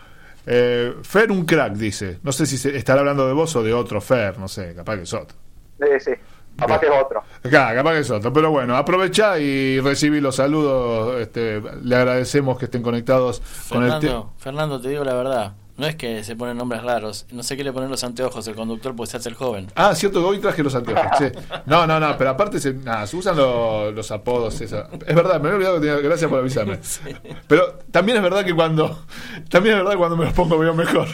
[0.46, 3.74] eh, Fer un crack dice, no sé si se, estará hablando de vos o de
[3.74, 5.38] otro Fer, no sé, capaz que es otro.
[5.80, 6.12] Sí, sí.
[6.58, 7.24] Capaz que es otro.
[7.42, 8.32] Claro, capaz que es otro.
[8.34, 11.20] Pero bueno, aprovecha y recibí los saludos.
[11.22, 15.54] Este, le agradecemos que estén conectados Fernando, con el Fernando, te digo la verdad.
[15.78, 17.26] No es que se ponen nombres raros.
[17.32, 19.68] No se quiere poner los anteojos el conductor porque se hace el joven.
[19.76, 21.06] Ah, cierto que hoy traje los anteojos.
[21.18, 21.26] sí.
[21.66, 22.18] No, no, no.
[22.18, 24.62] Pero aparte se, nada, se usan los, los apodos.
[24.62, 24.88] Esa.
[25.06, 26.02] Es verdad, me había olvidado que tenía.
[26.02, 26.80] Gracias por avisarme.
[26.82, 27.02] sí.
[27.48, 29.06] Pero también es verdad que cuando.
[29.50, 31.08] También es verdad que cuando me los pongo veo mejor.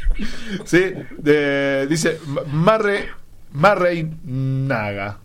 [0.64, 0.92] sí.
[1.18, 3.08] De, dice Marre.
[3.56, 5.18] Marrey Naga.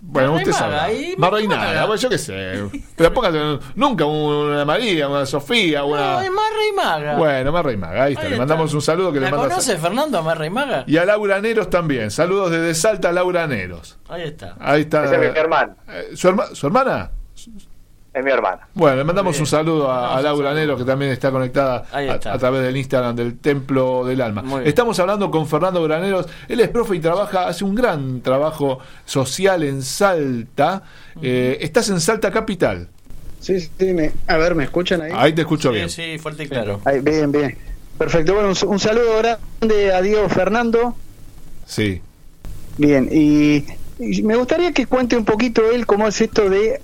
[0.00, 1.14] Bueno, usted sabe.
[1.18, 2.64] Marrey Naga, bueno, yo qué sé.
[2.96, 6.14] Pero póngase nunca una María, una Sofía, una.
[6.14, 7.16] No, es Marrey Maga.
[7.16, 8.24] Bueno, Marrey Maga, ahí está.
[8.24, 9.48] Ahí le mandamos un saludo que ¿La le manda.
[9.48, 10.84] conoce Fernando a Marrey Maga?
[10.86, 12.10] Y a Laura Neros también.
[12.10, 13.98] Saludos desde Salta a Laura Neros.
[14.08, 14.56] Ahí está.
[14.58, 15.04] Ahí está.
[15.04, 15.76] Esa es mi hermana.
[16.14, 17.10] ¿Su, herma ¿Su hermana?
[18.16, 18.66] Es mi hermana.
[18.72, 22.30] Bueno, le mandamos un saludo a, a Laura Nero, que también está conectada está.
[22.30, 24.42] A, a, través del Instagram del Templo del Alma.
[24.64, 26.24] Estamos hablando con Fernando Graneros.
[26.48, 30.82] Él es profe y trabaja, hace un gran trabajo social en Salta.
[31.20, 32.88] Eh, estás en Salta Capital.
[33.38, 35.12] Sí, sí, me, a ver, ¿me escuchan ahí?
[35.14, 35.90] Ahí te escucho sí, bien.
[35.90, 36.80] Sí, fuerte y claro.
[36.86, 37.54] Ahí, bien, bien.
[37.98, 38.32] Perfecto.
[38.32, 40.96] Bueno, un, un saludo grande a Diego Fernando.
[41.66, 42.00] Sí.
[42.78, 43.66] Bien, y,
[43.98, 46.80] y me gustaría que cuente un poquito él cómo es esto de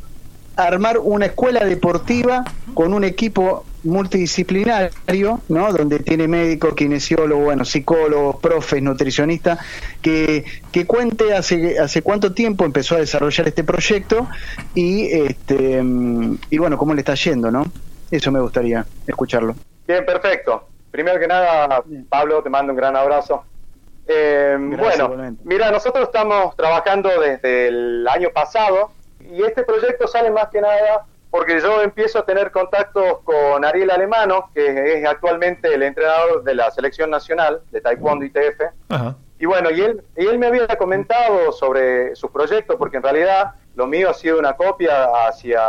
[0.56, 5.72] armar una escuela deportiva con un equipo multidisciplinario, ¿no?
[5.72, 9.58] Donde tiene médicos, kinesiólogos, bueno, psicólogos, profes, nutricionistas,
[10.00, 14.28] que, que cuente hace, hace cuánto tiempo empezó a desarrollar este proyecto
[14.74, 15.82] y, este,
[16.50, 17.64] y bueno, cómo le está yendo, ¿no?
[18.10, 19.54] Eso me gustaría escucharlo.
[19.86, 20.68] Bien, perfecto.
[20.90, 23.44] Primero que nada, Pablo, te mando un gran abrazo.
[24.06, 28.90] Eh, bueno, mira, nosotros estamos trabajando desde el año pasado
[29.32, 33.90] y este proyecto sale más que nada porque yo empiezo a tener contactos con Ariel
[33.90, 38.60] Alemano, que es actualmente el entrenador de la selección nacional de Taekwondo ITF.
[38.90, 39.16] Ajá.
[39.38, 43.54] Y bueno, y él, y él me había comentado sobre su proyecto, porque en realidad
[43.74, 45.62] lo mío ha sido una copia hacia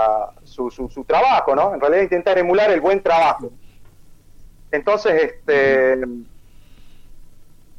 [0.43, 1.73] su, su, su trabajo, ¿no?
[1.73, 3.49] En realidad intentar emular el buen trabajo.
[4.69, 6.03] Entonces, este,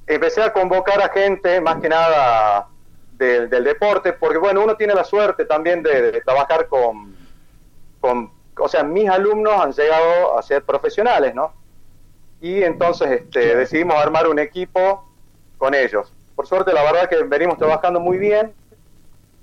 [0.06, 2.68] empecé a convocar a gente, más que nada
[3.16, 7.14] del, del, deporte, porque bueno, uno tiene la suerte también de, de, trabajar con,
[8.00, 11.52] con, o sea, mis alumnos han llegado a ser profesionales, ¿no?
[12.40, 15.08] Y entonces este, decidimos armar un equipo
[15.56, 16.12] con ellos.
[16.34, 18.52] Por suerte, la verdad que venimos trabajando muy bien.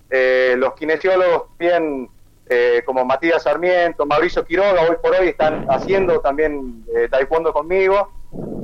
[0.10, 2.10] Eh, los kinesiólogos bien
[2.54, 8.12] eh, como Matías Sarmiento, Mauricio Quiroga, hoy por hoy están haciendo también eh, taekwondo conmigo.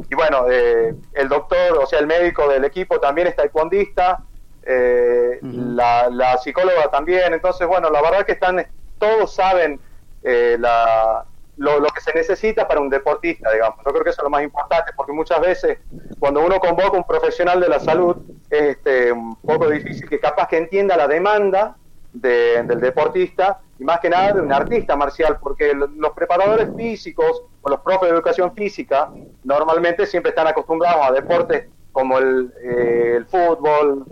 [0.09, 4.25] Y bueno, eh, el doctor, o sea, el médico del equipo también es taekwondista.
[4.68, 7.34] Eh, la, la, psicóloga también.
[7.34, 8.65] Entonces, bueno, la verdad que están,
[8.99, 9.80] todos saben
[10.24, 11.26] eh, la,
[11.57, 13.80] lo, lo, que se necesita para un deportista, digamos.
[13.86, 15.80] Yo creo que eso es lo más importante, porque muchas veces
[16.20, 18.18] cuando uno convoca a un profesional de la salud,
[18.49, 21.78] es este, un poco difícil que capaz que entienda la demanda
[22.11, 27.70] del deportista y más que nada de un artista marcial, porque los preparadores físicos o
[27.70, 29.11] los profes de educación física
[29.43, 34.05] normalmente siempre están acostumbrados a deportes como el, eh, el fútbol,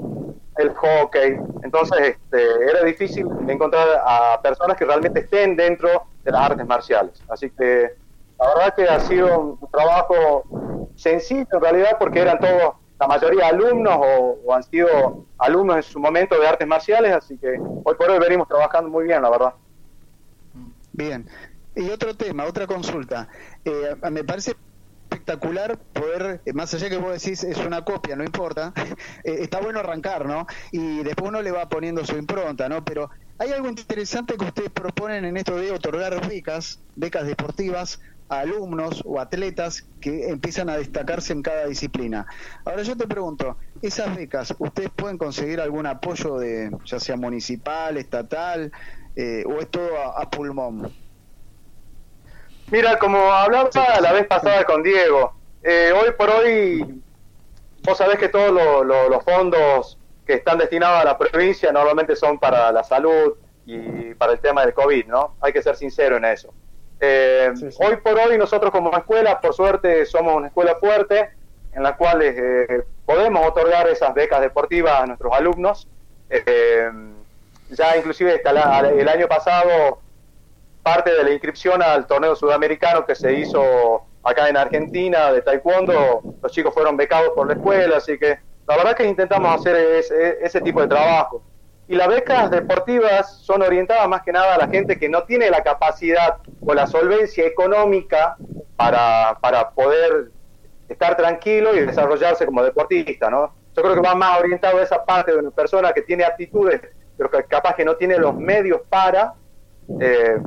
[0.57, 1.37] el hockey.
[1.63, 7.21] Entonces este, era difícil encontrar a personas que realmente estén dentro de las artes marciales.
[7.29, 7.91] Así que
[8.39, 10.43] la verdad que ha sido un trabajo
[10.95, 15.99] sencillo en realidad porque eran todos la mayoría alumnos o, han sido alumnos en su
[15.99, 19.53] momento de artes marciales, así que hoy por hoy venimos trabajando muy bien, la verdad.
[20.93, 21.27] Bien.
[21.75, 23.27] Y otro tema, otra consulta.
[23.65, 24.55] Eh, me parece
[25.15, 28.73] espectacular poder, eh, más allá que vos decís es una copia, no importa,
[29.23, 30.45] eh, está bueno arrancar, ¿no?
[30.71, 32.83] Y después uno le va poniendo su impronta, ¿no?
[32.83, 37.99] Pero hay algo interesante que ustedes proponen en esto de otorgar becas, becas deportivas
[38.29, 42.25] a alumnos o atletas que empiezan a destacarse en cada disciplina.
[42.63, 47.97] Ahora yo te pregunto, esas becas, ¿ustedes pueden conseguir algún apoyo de, ya sea municipal,
[47.97, 48.71] estatal,
[49.15, 50.91] eh, o es todo a, pulmón?
[52.71, 53.69] Mira, como hablaba
[54.01, 57.01] la vez pasada con Diego, eh, hoy por hoy,
[57.83, 62.71] vos sabés que todos los fondos que están destinados a la provincia normalmente son para
[62.71, 63.35] la salud
[63.67, 65.35] y para el tema del COVID, ¿no?
[65.41, 66.53] Hay que ser sincero en eso.
[66.99, 71.29] Eh, hoy por hoy nosotros como escuela, por suerte, somos una escuela fuerte
[71.71, 75.87] en la cual eh, podemos otorgar esas becas deportivas a nuestros alumnos.
[76.31, 76.89] Eh,
[77.69, 79.99] ya inclusive el año pasado
[80.85, 86.21] parte de la inscripción al torneo sudamericano que se hizo acá en Argentina de taekwondo,
[86.43, 89.75] los chicos fueron becados por la escuela, así que la verdad que intentamos hacer
[90.43, 91.43] ese tipo de trabajo.
[91.87, 95.49] Y las becas deportivas son orientadas más que nada a la gente que no tiene
[95.49, 98.37] la capacidad o la solvencia económica
[98.75, 100.29] para, para poder
[100.87, 103.55] estar tranquilo y desarrollarse como deportista, ¿no?
[103.75, 106.79] Yo creo que va más orientado a esa parte de una persona que tiene aptitudes,
[107.17, 109.33] pero que capaz que no tiene los medios para,
[109.99, 110.37] eh,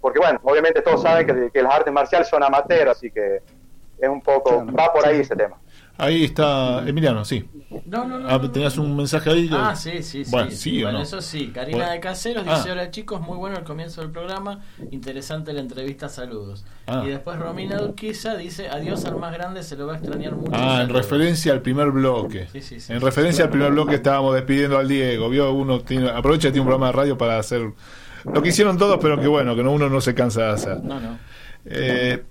[0.00, 3.40] porque bueno, obviamente todos saben que, que, las artes marciales son amateur, así que
[3.98, 5.56] es un poco, va por ahí ese tema.
[5.96, 7.48] Ahí está Emiliano, sí.
[7.86, 8.28] No, no, no.
[8.28, 9.50] Ah, tenías un mensaje ahí.
[9.52, 10.30] Ah, sí, sí, sí.
[10.30, 11.52] Bueno, sí, bueno eso sí.
[11.54, 12.72] Karina de Caseros dice: ah.
[12.72, 14.60] Hola chicos, muy bueno el comienzo del programa.
[14.90, 16.64] Interesante la entrevista, saludos.
[16.88, 17.04] Ah.
[17.06, 20.50] Y después Romina Durquiza dice: Adiós al más grande, se lo va a extrañar mucho.
[20.52, 22.48] Ah, en referencia al primer bloque.
[22.50, 25.28] Sí, sí, sí, en referencia al primer bloque estábamos despidiendo al Diego.
[25.28, 27.72] Vio, uno tiene, aprovecha tiene un programa de radio para hacer
[28.32, 30.82] lo que hicieron todos, pero que bueno, que uno no se cansa de hacer.
[30.82, 31.18] No, no.
[31.66, 32.22] Eh,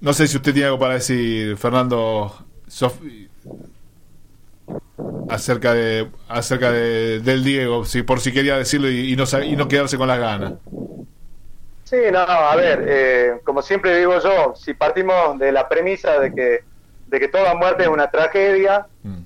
[0.00, 2.34] no sé si usted tiene algo para decir, Fernando
[5.28, 9.68] acerca de acerca de, del Diego, si por si quería decirlo y, no, y no
[9.68, 10.54] quedarse con las ganas.
[11.84, 16.32] Sí, no, a ver, eh, como siempre digo yo, si partimos de la premisa de
[16.32, 16.60] que,
[17.08, 19.18] de que toda muerte es una tragedia mm.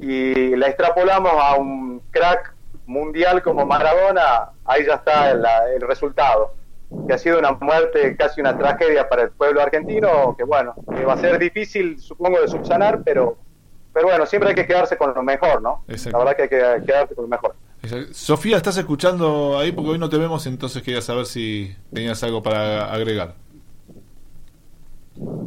[0.00, 2.53] y la extrapolamos a un crack
[2.86, 6.54] mundial como Maradona, ahí ya está el resultado
[7.06, 11.04] que ha sido una muerte, casi una tragedia para el pueblo argentino, que bueno, que
[11.04, 13.36] va a ser difícil, supongo, de subsanar, pero,
[13.92, 15.84] pero bueno, siempre hay que quedarse con lo mejor, ¿no?
[15.86, 17.56] La verdad que hay que quedarse con lo mejor.
[18.12, 19.72] Sofía, ¿estás escuchando ahí?
[19.72, 23.34] Porque hoy no te vemos, entonces quería saber si tenías algo para agregar.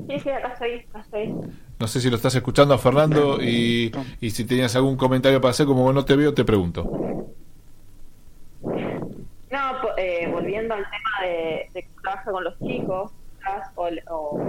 [0.08, 1.36] Sí, sí, acá estoy, acá estoy.
[1.80, 5.51] No sé si lo estás escuchando a Fernando y, y si tenías algún comentario para
[5.51, 6.84] hacer, como no te veo, te pregunto.
[9.51, 13.11] No, eh, volviendo al tema de, de que trabaja con los chicos,
[14.09, 14.39] o,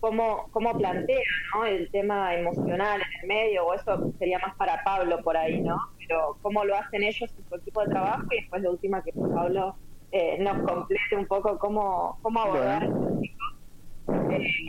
[0.00, 1.20] cómo, cómo plantea
[1.54, 1.64] ¿no?
[1.64, 5.78] el tema emocional en el medio, o eso sería más para Pablo por ahí, ¿no?
[5.98, 9.12] Pero cómo lo hacen ellos en su equipo de trabajo y después de última que
[9.12, 9.74] Pablo
[10.12, 13.54] eh, nos complete un poco cómo, cómo abordar a estos chicos.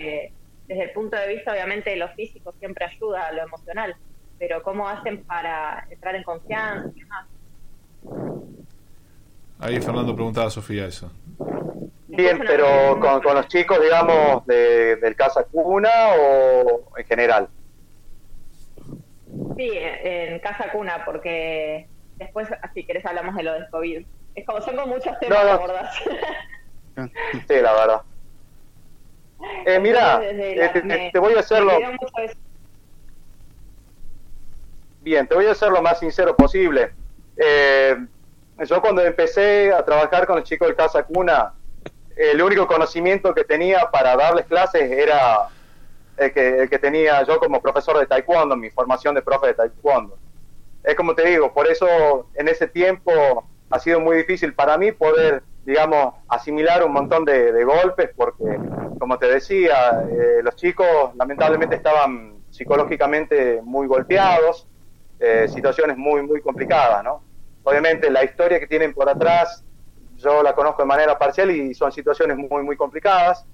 [0.01, 0.34] Eh,
[0.70, 3.95] desde el punto de vista, obviamente, de lo físico siempre ayuda a lo emocional,
[4.38, 7.28] pero cómo hacen para entrar en confianza y demás.
[9.59, 11.11] Ahí Fernando preguntaba a Sofía eso.
[12.07, 15.89] Bien, pero con, los chicos, digamos, de, del Casa Cuna
[16.20, 17.49] o en general.
[19.57, 24.05] Sí, en Casa Cuna, porque después, si querés, hablamos de lo del COVID.
[24.36, 25.43] Es como son con muchos temas,
[26.95, 27.07] no,
[27.47, 28.01] sí, la verdad.
[29.66, 31.72] Eh, mira, eh, te, voy a hacerlo.
[35.02, 36.92] Bien, te voy a hacer lo más sincero posible.
[37.38, 37.96] Eh,
[38.68, 41.54] yo cuando empecé a trabajar con los chicos del Casa Cuna,
[42.16, 45.48] el único conocimiento que tenía para darles clases era
[46.18, 50.18] el que, tenía yo como profesor de taekwondo, mi formación de profe de taekwondo.
[50.84, 54.92] es como te digo, por eso en ese tiempo ha sido muy difícil para mí
[54.92, 58.59] poder, digamos, asimilar un montón de, golpes, porque,
[58.97, 64.67] como te decía, eh, los chicos lamentablemente estaban psicológicamente muy golpeados,
[65.20, 67.22] eh, situaciones muy, muy complicadas, ¿no?
[67.61, 69.63] Obviamente la historia que tienen por atrás,
[70.17, 73.45] yo la conozco de manera parcial y son situaciones muy, muy complicadas.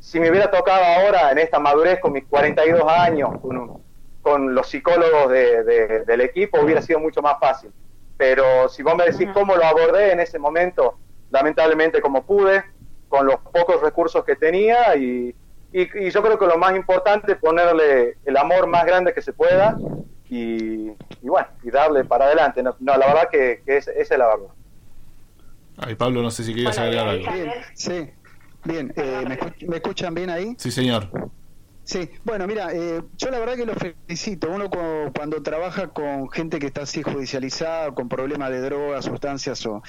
[0.00, 3.80] Si me hubiera tocado ahora, en esta madurez, con mis 42 años, con,
[4.22, 7.70] con los psicólogos del equipo, hubiera sido mucho más fácil
[8.16, 10.98] pero si vos me decís cómo lo abordé en ese momento,
[11.30, 12.64] lamentablemente como pude,
[13.08, 15.34] con los pocos recursos que tenía y,
[15.72, 19.32] y, yo creo que lo más importante es ponerle el amor más grande que se
[19.32, 19.76] pueda
[20.28, 20.88] y,
[21.22, 22.62] bueno, y darle para adelante.
[22.62, 24.48] No, la verdad que, esa es la verdad.
[25.78, 27.26] Ay, Pablo, no sé si querías agregar algo.
[27.74, 28.10] sí,
[28.64, 28.92] bien.
[28.96, 30.54] Eh, ¿me, escuchan bien ahí?
[30.58, 31.10] Sí, señor.
[31.84, 34.50] Sí, bueno, mira, eh, yo la verdad que lo felicito.
[34.50, 39.82] Uno cuando, trabaja con gente que está así judicializada, con problemas de drogas, sustancias o,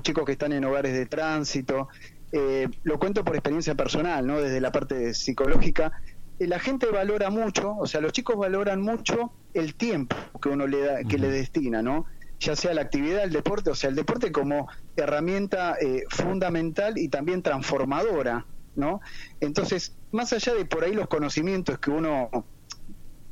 [0.00, 1.88] chicos que están en hogares de tránsito,
[2.32, 4.40] eh, lo cuento por experiencia personal, ¿no?
[4.40, 5.92] Desde la parte psicológica,
[6.38, 10.66] eh, la gente valora mucho, o sea, los chicos valoran mucho el tiempo que uno
[10.66, 12.06] le da, que le destina, ¿no?
[12.40, 14.66] Ya sea la actividad, el deporte, o sea, el deporte como
[14.96, 15.76] herramienta
[16.08, 19.00] fundamental y también transformadora ¿no?
[19.40, 22.30] Entonces, más allá de por ahí los conocimientos que uno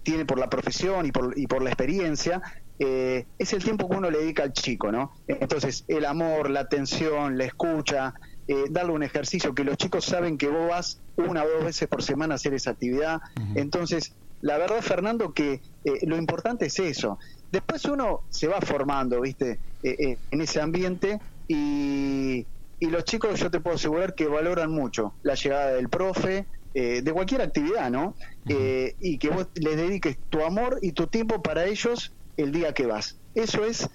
[0.03, 2.43] tiene por la profesión y por, y por la experiencia,
[2.79, 5.13] eh, es el tiempo que uno le dedica al chico, ¿no?
[5.29, 8.15] Entonces, el amor, la atención, la escucha,
[8.49, 11.87] eh, darle un ejercicio que los chicos saben que vos vas una o dos veces
[11.89, 13.21] por semana a hacer esa actividad.
[13.55, 17.19] Entonces, la verdad, Fernando, que eh, lo importante es eso.
[17.53, 19.61] Después uno se va formando, ¿viste?
[19.85, 22.47] en ese ambiente y,
[22.83, 27.01] y los chicos yo te puedo asegurar que valoran mucho la llegada del profe, eh,
[27.01, 28.17] de cualquier actividad, ¿no?
[28.49, 32.75] Eh, y que vos les dediques tu amor y tu tiempo para ellos el día
[32.75, 33.21] que vas.
[33.37, 33.89] Eso es,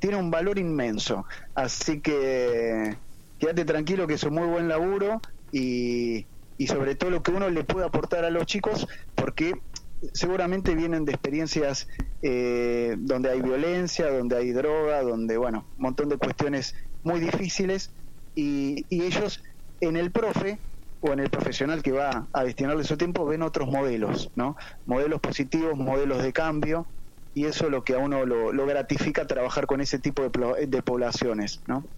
[0.00, 1.24] tiene un valor inmenso.
[1.54, 2.96] Así que
[3.38, 5.20] quédate tranquilo que es un muy buen laburo
[5.52, 6.26] y,
[6.58, 9.54] y sobre todo lo que uno le puede aportar a los chicos, porque
[10.14, 11.86] seguramente vienen de experiencias
[12.22, 16.74] eh, donde hay violencia, donde hay droga, donde, bueno, un montón de cuestiones
[17.04, 17.92] muy difíciles
[18.34, 19.42] y, ellos
[19.80, 20.60] en el profe
[21.00, 24.56] o en el profesional que va a destinarle su tiempo ven otros modelos, ¿no?
[24.84, 26.88] Modelos positivos, modelos de cambio,
[27.34, 30.66] y eso es lo que a uno lo, lo gratifica trabajar con ese tipo de,
[30.66, 31.88] de poblaciones, ¿no?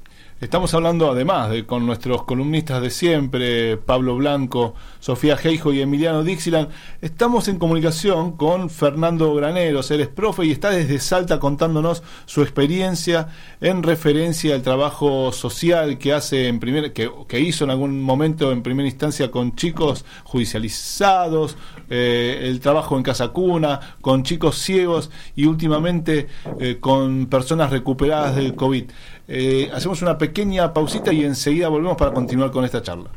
[0.41, 6.25] Estamos hablando además de con nuestros columnistas de siempre, Pablo Blanco, Sofía Geijo y Emiliano
[6.25, 6.71] Dixieland.
[7.01, 12.43] Estamos en comunicación con Fernando Graneros, él es profe y está desde Salta contándonos su
[12.43, 13.29] experiencia
[13.61, 18.51] en referencia al trabajo social que hace en primer, que, que hizo en algún momento
[18.51, 21.57] en primera instancia con chicos judicializados,
[21.89, 26.27] eh, el trabajo en casa cuna, con chicos ciegos y últimamente
[26.59, 28.91] eh, con personas recuperadas del COVID.
[29.27, 33.11] Eh, hacemos una pequeña pausita y enseguida volvemos para continuar con esta charla.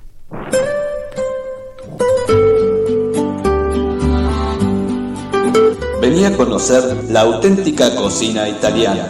[6.01, 9.09] Venía a conocer la auténtica cocina italiana,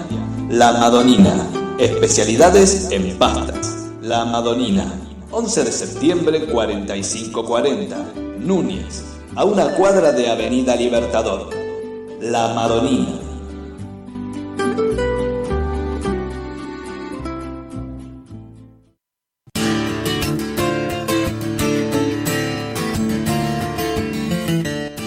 [0.49, 3.91] la Madonina, especialidades en pastas.
[4.01, 4.85] La Madonina,
[5.31, 9.03] 11 de septiembre 4540, Núñez,
[9.35, 11.49] a una cuadra de Avenida Libertador.
[12.21, 13.19] La Madonina.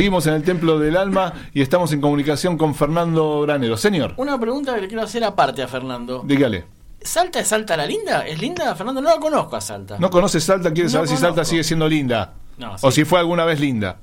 [0.00, 3.76] Seguimos en el Templo del Alma y estamos en comunicación con Fernando Granero.
[3.76, 4.14] Señor.
[4.16, 6.22] Una pregunta que le quiero hacer aparte a Fernando.
[6.24, 6.64] Dígale.
[7.02, 8.26] ¿Salta es Salta la linda?
[8.26, 9.02] ¿Es linda, Fernando?
[9.02, 9.98] No la conozco a Salta.
[9.98, 10.72] ¿No conoce Salta?
[10.72, 12.32] ¿Quiere saber si Salta sigue siendo linda?
[12.56, 13.98] No, O si fue alguna vez linda.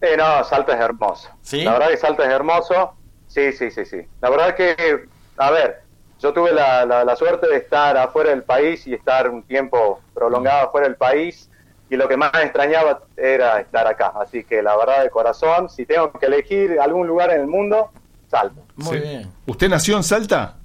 [0.00, 1.28] Eh, no, Salta es hermoso.
[1.42, 1.64] ¿Sí?
[1.64, 2.92] La verdad que Salta es hermoso.
[3.26, 3.96] Sí, sí, sí, sí.
[4.20, 5.08] La verdad que,
[5.38, 5.82] a ver,
[6.20, 10.68] yo tuve la, la suerte de estar afuera del país y estar un tiempo prolongado
[10.68, 11.50] afuera del país
[11.92, 14.12] y lo que más extrañaba era estar acá.
[14.20, 17.90] Así que la verdad de corazón, si tengo que elegir algún lugar en el mundo,
[18.30, 18.62] Salta.
[18.76, 19.30] Muy bien.
[19.46, 20.56] ¿Usted nació en Salta?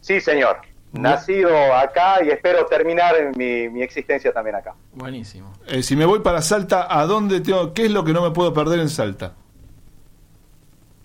[0.00, 0.56] Sí, señor.
[0.92, 4.74] nacido acá y espero terminar mi, mi existencia también acá.
[4.94, 5.52] Buenísimo.
[5.66, 7.74] Eh, si me voy para Salta, ¿a dónde tengo?
[7.74, 9.34] ¿Qué es lo que no me puedo perder en Salta?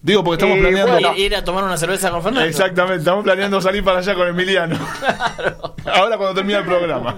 [0.01, 0.93] Digo, porque estamos Y planeando.
[0.93, 1.13] bueno.
[1.15, 2.47] Ir, ir a tomar una cerveza con Fernando.
[2.47, 4.77] Exactamente, estamos planeando salir para allá con Emiliano.
[5.85, 7.17] Ahora cuando termine el programa.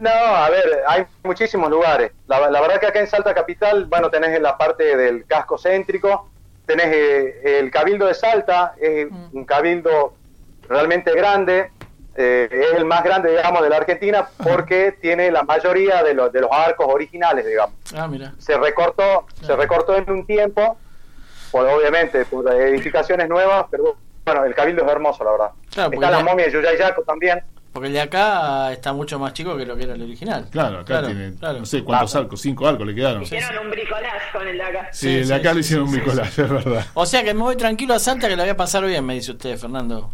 [0.00, 2.12] No, a ver, hay muchísimos lugares.
[2.26, 5.58] La, la verdad que acá en Salta Capital, bueno, tenés en la parte del casco
[5.58, 6.30] céntrico,
[6.64, 10.14] tenés eh, el Cabildo de Salta, es un cabildo
[10.68, 11.70] realmente grande,
[12.16, 16.32] eh, es el más grande, digamos, de la Argentina porque tiene la mayoría de los,
[16.32, 17.76] de los arcos originales, digamos.
[17.94, 18.32] Ah, mira.
[18.38, 20.78] Se recortó, se recortó en un tiempo,
[21.50, 25.50] por, obviamente, por edificaciones nuevas, pero bueno, el Cabildo es hermoso, la verdad.
[25.70, 27.42] Claro, Está la momia de Yuyayaco también.
[27.72, 30.48] Porque el de acá está mucho más chico que lo que era el original.
[30.50, 31.58] Claro, acá Claro, tiene, claro.
[31.60, 33.24] no sé cuántos arcos, cinco arcos le quedaron.
[33.24, 34.90] Sí, Hicieron un bricolage con el de acá.
[35.02, 36.86] el de acá le hicieron un bricolaje, es verdad.
[36.94, 39.14] O sea que me voy tranquilo a Salta que la voy a pasar bien, me
[39.14, 40.12] dice usted, Fernando.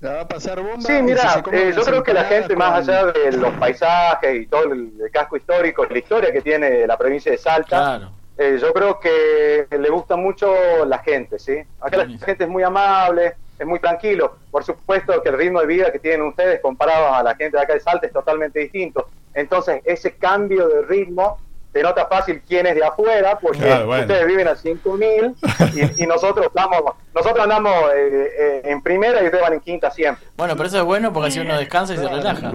[0.00, 0.80] La va a pasar bomba.
[0.80, 4.64] Sí, mira, eh, yo creo que la gente, más allá de los paisajes y todo
[4.72, 8.12] el, el casco histórico, la historia que tiene la provincia de Salta, Claro.
[8.38, 10.54] eh, yo creo que le gusta mucho
[10.86, 11.54] la gente, ¿sí?
[11.80, 14.36] Acá la gente es muy amable, es muy tranquilo.
[14.50, 17.62] Por supuesto que el ritmo de vida que tienen ustedes comparado a la gente de
[17.62, 19.08] acá de Salta es totalmente distinto.
[19.34, 21.38] Entonces, ese cambio de ritmo
[21.72, 24.02] se nota fácil quién es de afuera, porque Claro, bueno.
[24.02, 25.34] ustedes viven a 5000
[25.72, 26.82] y, y nosotros estamos,
[27.14, 30.26] nosotros andamos eh, eh, en primera y ustedes van en quinta siempre.
[30.36, 32.54] Bueno, pero eso es bueno porque así uno descansa y se relaja.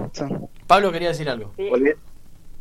[0.66, 1.52] Pablo quería decir algo.
[1.56, 1.70] Sí.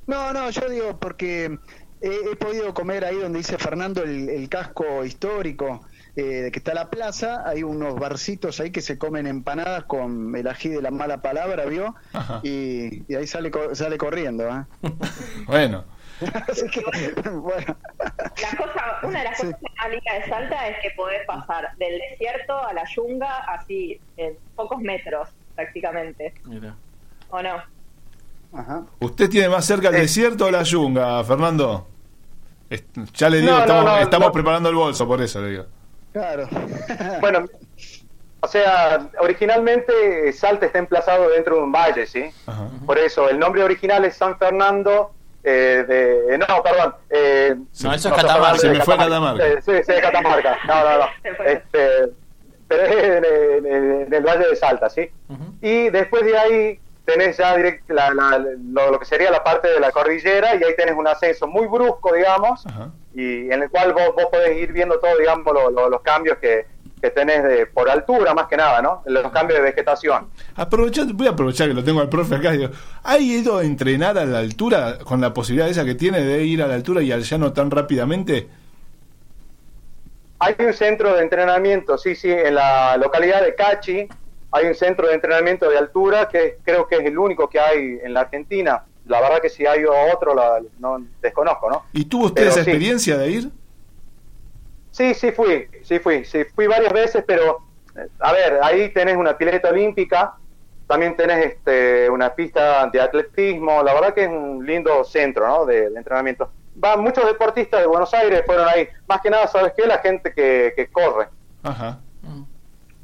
[0.08, 1.58] No, no, yo digo porque
[2.00, 5.82] he, he podido comer ahí donde dice Fernando el, el casco histórico,
[6.18, 10.47] eh, que está la plaza, hay unos barcitos ahí que se comen empanadas con el
[10.47, 11.93] ají de la mala palabra, ¿vio?
[12.43, 14.63] Y, y ahí sale sale corriendo, ¿eh?
[15.47, 15.84] Bueno,
[16.49, 16.82] Así que,
[17.30, 17.76] bueno,
[18.41, 19.47] La cosa, una de las Sí.
[19.47, 23.99] cosas más lindas de Salta es que podés pasar del desierto a la yunga así
[24.16, 26.74] en pocos metros prácticamente, Mira.
[27.30, 27.55] ¿o no?
[28.57, 28.86] ajá.
[28.99, 29.99] ¿usted tiene más cerca el Eh.
[30.01, 31.89] desierto o la yunga, Fernando?
[33.13, 34.32] Ya le digo, No, no, estamos, no, estamos no.
[34.32, 35.66] preparando el bolso, por eso le digo.
[36.16, 36.47] Claro.
[37.20, 37.45] Bueno,
[38.39, 42.30] o sea, originalmente Salta está emplazado dentro de un valle, ¿sí?
[42.45, 42.70] Ajá.
[42.86, 45.11] Por eso, el nombre original es San Fernando
[45.43, 46.38] eh, de...
[46.38, 46.95] No, perdón.
[47.09, 48.57] eh, No, eso es Catamarca.
[48.59, 49.45] Se me fue Catamarca.
[49.45, 50.57] Eh, Sí, sí, de Catamarca.
[50.68, 51.05] No, no, no.
[51.45, 51.89] Este,
[52.68, 53.26] pero es en,
[53.66, 55.09] en- en el Valle de Salta, ¿sí?
[55.61, 59.68] Y después de ahí tenés ya direct, la- la- lo, lo que sería la parte
[59.70, 62.89] de la cordillera y ahí tenés un ascenso muy brusco, digamos, Ajá.
[63.14, 66.38] y en el cual vos, vos podés ir viendo todo, digamos, lo- lo- los cambios
[66.39, 66.66] que,
[67.01, 69.03] que tenés de, por altura, más que nada, ¿no?
[69.06, 70.30] Los cambios de vegetación.
[70.56, 72.51] Aprovechando, voy a aprovechar que lo tengo al profe acá.
[72.51, 72.72] Digo,
[73.03, 76.64] ¿Ha ido a entrenar a la altura con la posibilidad esa que tiene de ir
[76.64, 78.47] a la altura y al llano tan rápidamente?
[80.39, 84.08] Hay un centro de entrenamiento, sí, sí, en la localidad de Cachi,
[84.52, 88.00] hay un centro de entrenamiento de altura que creo que es el único que hay
[88.04, 88.84] en la Argentina.
[89.06, 91.84] La verdad que si hay otro, la, no desconozco, ¿no?
[91.93, 92.70] ¿Y tuvo usted Pero esa sí.
[92.70, 93.52] experiencia de ir?
[94.91, 97.60] Sí, sí fui, sí fui, sí fui varias veces, pero
[97.98, 100.36] eh, a ver, ahí tenés una pileta olímpica,
[100.88, 105.66] también tenés este, una pista de atletismo, la verdad que es un lindo centro, ¿no?
[105.66, 106.50] De, de entrenamiento.
[106.76, 109.86] Van muchos deportistas de Buenos Aires fueron ahí, más que nada, ¿sabes qué?
[109.86, 111.28] La gente que, que corre.
[111.64, 112.00] Ajá.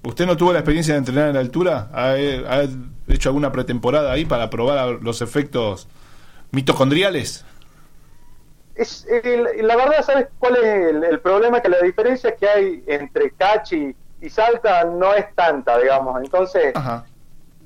[0.04, 1.90] ¿Usted no tuvo la experiencia de entrenar en la altura?
[1.94, 2.64] ¿Ha, ha
[3.08, 5.88] hecho alguna pretemporada ahí para probar los efectos
[6.52, 7.46] mitocondriales?
[8.76, 11.62] Es, el- la verdad, ¿sabes cuál es el, el problema?
[11.62, 16.20] Que la diferencia que hay entre Cachi y Salta no es tanta, digamos.
[16.24, 17.06] Entonces, Ajá.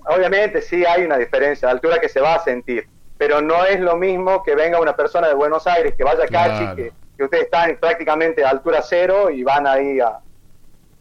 [0.06, 2.86] obviamente sí hay una diferencia de altura que se va a sentir,
[3.18, 6.28] pero no es lo mismo que venga una persona de Buenos Aires, que vaya a
[6.28, 6.76] Cachi, Claro.
[6.76, 10.20] que, que ustedes están prácticamente a altura cero y van ahí a,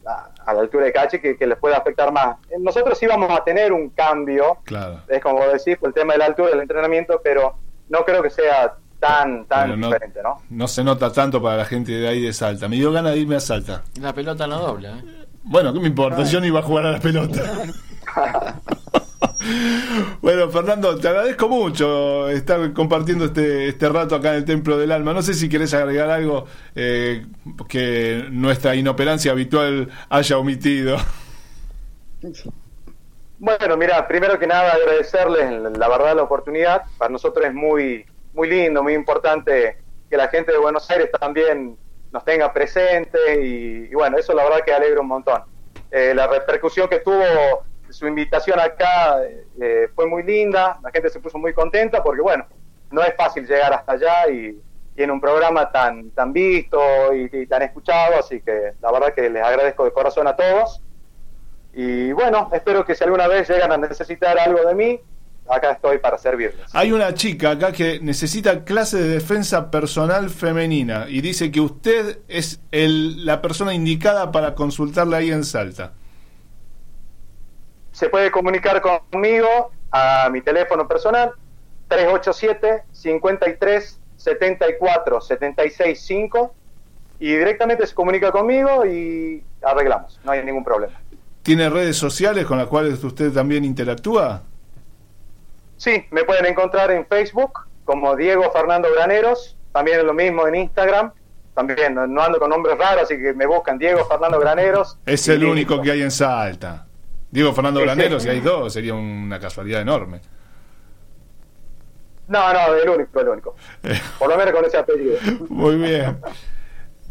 [0.06, 2.36] a, a la altura de Cachi, que, que les puede afectar más.
[2.60, 5.00] Nosotros sí vamos a tener un cambio, Claro.
[5.08, 7.54] es como vos decís, por el tema de la altura del entrenamiento, pero
[7.88, 10.40] no creo que sea tan, tan no, diferente, ¿no?
[10.50, 12.68] no se nota tanto para la gente de ahí de Salta.
[12.68, 13.82] Me dio ganas de irme a Salta.
[14.00, 15.04] La pelota no dobla, ¿eh?
[15.42, 16.22] Bueno, ¿qué me importa?
[16.24, 17.40] Yo no iba a jugar a la pelota.
[20.22, 24.92] bueno, Fernando, te agradezco mucho estar compartiendo este, este rato acá en el Templo del
[24.92, 25.12] Alma.
[25.12, 27.26] No sé si querés agregar algo eh,
[27.68, 30.96] que nuestra inoperancia habitual haya omitido.
[33.38, 36.82] Bueno, mira, primero que nada agradecerles la verdad la oportunidad.
[36.98, 39.78] Para nosotros es muy muy lindo, muy importante
[40.10, 41.78] que la gente de Buenos Aires también
[42.12, 45.42] nos tenga presente y, bueno, eso la verdad que alegra un montón.
[45.90, 47.64] Eh, la repercusión que tuvo
[47.94, 49.20] su invitación acá
[49.60, 52.44] eh, fue muy linda, la gente se puso muy contenta porque bueno,
[52.90, 54.60] no es fácil llegar hasta allá y,
[54.96, 56.80] y en un programa tan tan visto
[57.14, 60.80] y, tan escuchado, así que la verdad que les agradezco de corazón a todos.
[61.72, 65.00] Y bueno, espero que si alguna vez llegan a necesitar algo de mí,
[65.48, 66.66] acá estoy para servirles.
[66.72, 72.20] Hay una chica acá que necesita clase de defensa personal femenina y dice que usted
[72.26, 75.92] es el, la persona indicada para consultarla ahí en Salta.
[77.94, 81.30] Se puede comunicar conmigo a mi teléfono personal
[81.86, 86.54] 387 53 74 76 5
[87.20, 91.00] y directamente se comunica conmigo y arreglamos, no hay ningún problema.
[91.44, 94.42] ¿Tiene redes sociales con las cuales usted también interactúa?
[95.76, 101.12] Sí, me pueden encontrar en Facebook como Diego Fernando Graneros, también lo mismo en Instagram,
[101.54, 104.98] también no ando con nombres raros, así que me buscan Diego Fernando Graneros.
[105.06, 106.88] Es el único que hay en Salta.
[107.34, 110.20] Diego Fernando Graneros, si hay dos, sería una casualidad enorme.
[112.28, 113.56] No, no, el único, el único.
[114.20, 115.16] Por lo menos con ese apellido.
[115.48, 116.16] Muy bien.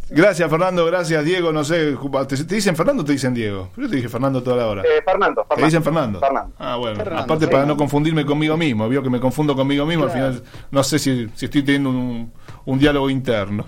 [0.09, 0.85] Gracias, Fernando.
[0.85, 1.51] Gracias, Diego.
[1.51, 1.97] No sé,
[2.29, 3.71] ¿te, dicen Fernando o te dicen Diego?
[3.75, 4.83] Yo te dije Fernando toda la hora.
[4.83, 6.21] Eh, Fernando, ¿Te dicen Fernando?
[6.21, 6.55] Fernando.
[6.57, 7.03] Ah, bueno.
[7.17, 8.87] Aparte, para no confundirme conmigo mismo.
[8.87, 10.05] Vio que me confundo conmigo mismo.
[10.05, 12.31] Al final, no sé si, si estoy teniendo un,
[12.63, 13.65] un diálogo interno.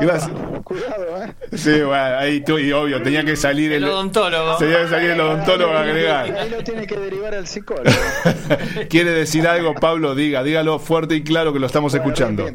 [0.00, 0.30] Gracias.
[0.64, 1.32] cuidado, ¿eh?
[1.56, 4.56] Sí, bueno, ahí estoy, obvio, tenía que salir El odontólogo.
[4.56, 6.32] Tenía que salir el odontólogo a agregar.
[6.32, 7.90] Ahí lo tiene que derivar al psicólogo.
[8.88, 10.14] ¿Quiere decir algo, Pablo?
[10.14, 12.48] Diga, dígalo fuerte y claro que lo estamos escuchando.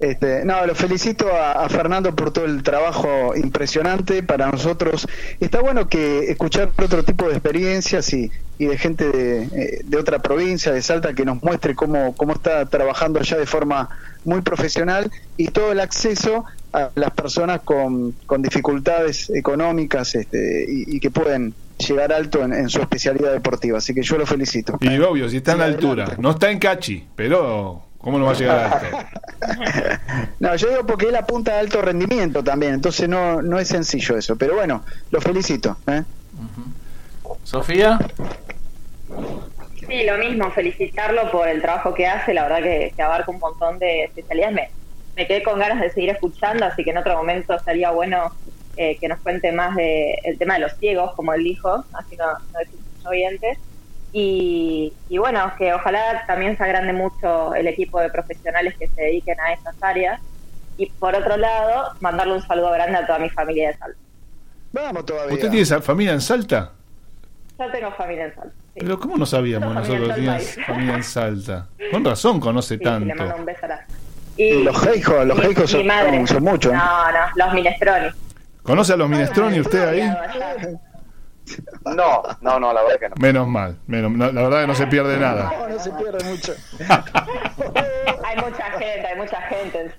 [0.00, 5.06] Este, no, lo felicito a, a, Fernando por todo el trabajo impresionante para nosotros.
[5.38, 9.96] Está bueno que escuchar otro tipo de experiencias y, y de gente de, eh, de,
[9.96, 13.88] otra provincia, de Salta, que nos muestre cómo, cómo está trabajando allá de forma
[14.24, 20.96] muy profesional y todo el acceso a las personas con, con dificultades económicas este, y,
[20.96, 23.78] y, que pueden llegar alto en, en, su especialidad deportiva.
[23.78, 24.76] Así que yo lo felicito.
[24.80, 28.32] Y obvio, si está en la altura, no está en Cachi, pero ¿Cómo no va
[28.32, 29.98] a llegar a este?
[30.38, 34.18] no, yo digo porque él apunta a alto rendimiento también, entonces no, no es sencillo
[34.18, 34.36] eso.
[34.36, 35.78] Pero bueno, lo felicito.
[35.86, 36.02] ¿eh?
[36.36, 37.36] Uh -huh.
[37.44, 37.98] ¿Sofía?
[39.88, 43.38] Sí, lo mismo, felicitarlo por el trabajo que hace, la verdad que, que abarca un
[43.38, 44.54] montón de especialidades.
[44.54, 44.70] Me,
[45.16, 48.34] me, quedé con ganas de seguir escuchando, así que en otro momento estaría bueno
[48.76, 52.16] eh, que nos cuente más del de, tema de los ciegos, como él dijo, así
[52.18, 52.68] no, no es
[53.06, 53.56] oyentes.
[54.16, 59.02] Y, y, bueno, que ojalá también se agrande mucho el equipo de profesionales que se
[59.02, 60.20] dediquen a estas áreas.
[60.76, 63.98] Y por otro lado, mandarle un saludo grande a toda mi familia de Salta.
[64.72, 65.34] Vamos todavía.
[65.34, 66.70] ¿Usted tiene familia en Salta?
[67.58, 68.54] Yo tengo familia en Salta.
[68.74, 68.80] Sí.
[68.80, 71.66] Pero ¿cómo no sabíamos nosotros que tenías familia en Salta?
[71.90, 73.06] Con razón conoce sí, tanto.
[73.06, 73.86] Le mando un beso a la...
[74.36, 76.72] y, los heijos, los heijos son, son, son, muchos.
[76.72, 78.08] No, no, los minestroni.
[78.62, 80.12] ¿Conoce a los minestroni usted ahí?
[81.84, 83.14] No, no, no, la verdad que no.
[83.20, 85.52] Menos mal, menos, no, la verdad que no se pierde nada.
[85.64, 86.54] No, no se pierde mucho.
[88.24, 89.92] hay mucha gente, hay mucha gente en.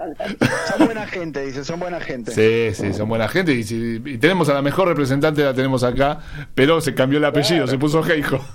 [0.68, 2.32] Son buena gente, dice, son buena gente.
[2.32, 3.54] Sí, sí, son buena gente.
[3.54, 6.20] Y, si, y tenemos a la mejor representante, la tenemos acá,
[6.54, 7.72] pero se cambió el apellido, claro.
[7.72, 8.40] se puso Geijo.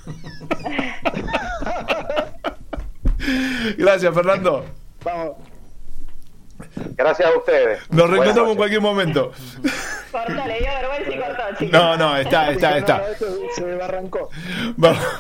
[3.79, 4.65] Gracias, Fernando.
[5.05, 5.50] Vamos.
[6.97, 7.81] Gracias a ustedes.
[7.91, 9.33] Nos reencontramos en cualquier momento.
[10.11, 11.73] Cortó, le dio vergüenza y cortó, chicos.
[11.73, 13.03] No, no, está, está, está.
[13.55, 14.31] Se me arrancó.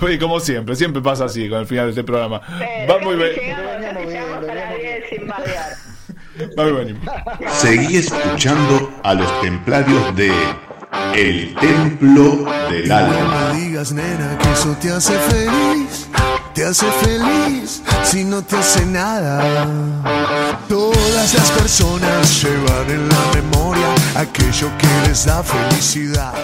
[0.08, 2.40] y como siempre, siempre pasa así con el final de este programa.
[2.88, 3.32] Va muy bien.
[6.58, 7.00] Va muy bien.
[7.48, 10.32] Seguí escuchando a los templarios de
[11.14, 13.52] El Templo del Alma.
[13.52, 16.08] No digas, nena, que eso te hace feliz
[16.54, 19.46] te hace feliz si no te hace nada.
[20.68, 26.34] Todas las personas llevan en la memoria aquello que les da felicidad.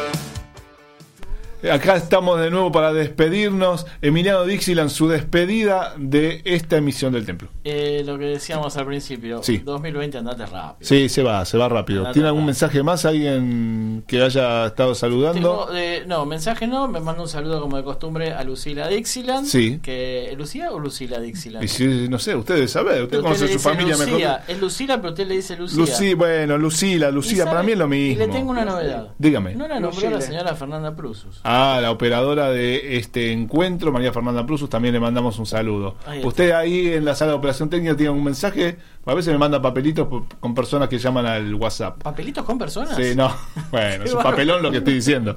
[1.72, 3.86] Acá estamos de nuevo para despedirnos.
[4.02, 7.48] Emiliano Dixieland, su despedida de esta emisión del templo.
[7.64, 9.58] Eh, lo que decíamos al principio, sí.
[9.58, 10.86] 2020 andate rápido.
[10.88, 12.00] Sí, se va, se va rápido.
[12.00, 12.46] Andate ¿Tiene algún rápido.
[12.46, 13.04] mensaje más?
[13.04, 15.66] ¿Alguien que haya estado saludando?
[15.66, 19.46] Tengo, eh, no, mensaje no, me mando un saludo como de costumbre a Lucila Dixieland.
[19.46, 19.80] Sí.
[19.82, 21.64] Que, ¿Lucía o Lucila Dixieland?
[21.64, 24.16] Y si, no sé, ustedes saben, usted conoce usted su familia Lucía.
[24.16, 24.40] mejor.
[24.48, 25.78] Es Lucila, pero usted le dice Lucía.
[25.78, 28.12] Lucía, bueno, Lucila, Lucila, para mí es lo mismo.
[28.12, 29.08] Y le tengo una novedad.
[29.18, 29.54] Dígame.
[29.54, 31.40] No la nombró la señora Fernanda Prusus.
[31.48, 35.94] Ah, la operadora de este encuentro, María Fernanda Prusus, también le mandamos un saludo.
[36.04, 39.38] Ahí Usted ahí en la sala de operación técnica tiene un mensaje, a veces me
[39.38, 40.08] manda papelitos
[40.40, 42.02] con personas que llaman al WhatsApp.
[42.02, 42.96] ¿Papelitos con personas?
[42.96, 43.32] Sí, no.
[43.70, 45.36] Bueno, es un papelón lo que estoy diciendo.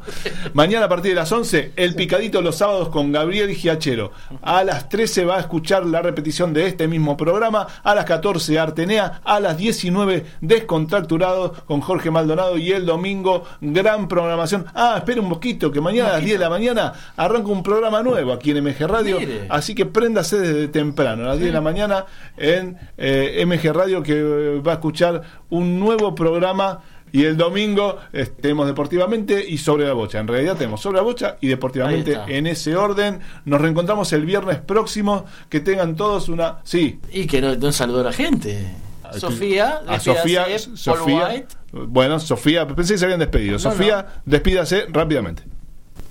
[0.53, 4.11] Mañana a partir de las 11, el picadito los sábados con Gabriel Giachero.
[4.41, 7.67] A las 13 va a escuchar la repetición de este mismo programa.
[7.83, 9.21] A las 14, Artenea.
[9.23, 12.57] A las 19, Descontracturado con Jorge Maldonado.
[12.57, 14.65] Y el domingo, gran programación.
[14.73, 18.03] Ah, espere un poquito, que mañana a las 10 de la mañana arranca un programa
[18.03, 19.19] nuevo aquí en MG Radio.
[19.49, 22.05] Así que préndase desde temprano, a las 10 de la mañana
[22.37, 26.79] en eh, MG Radio, que va a escuchar un nuevo programa
[27.11, 30.19] Y el domingo eh, tenemos deportivamente y sobre la bocha.
[30.19, 33.19] En realidad tenemos sobre la bocha y deportivamente en ese orden.
[33.45, 35.25] Nos reencontramos el viernes próximo.
[35.49, 36.59] Que tengan todos una.
[36.63, 36.99] Sí.
[37.11, 38.75] Y que no, no saludó a la gente.
[39.17, 40.45] Sofía, A Sofía.
[40.75, 41.29] Sofía.
[41.29, 41.47] White.
[41.71, 42.67] Bueno, Sofía.
[42.67, 43.53] Pensé que se habían despedido.
[43.53, 45.43] No, Sofía, despídase rápidamente.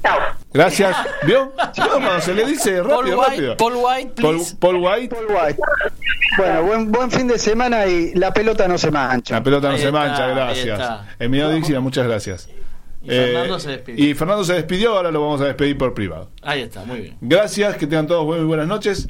[0.02, 0.18] Chao.
[0.52, 0.96] Gracias.
[1.26, 1.52] ¿Vio?
[1.76, 3.56] Vamos, se le dice Paul rápido, White, rápido.
[3.56, 4.56] Paul White, Paul, please.
[4.58, 5.14] Paul White.
[5.14, 5.60] Paul White.
[6.36, 9.34] Bueno, buen, buen fin de semana y la pelota no se mancha.
[9.34, 10.80] La pelota no Ahí se está, mancha, gracias.
[10.80, 11.06] está.
[11.18, 12.48] Emiliano Dixia, muchas gracias.
[13.02, 14.04] Y Fernando se despidió.
[14.04, 16.30] Y Fernando se despidió, ahora lo vamos a despedir por privado.
[16.42, 17.16] Ahí está, muy bien.
[17.20, 19.08] Gracias, que tengan todos muy buenas noches.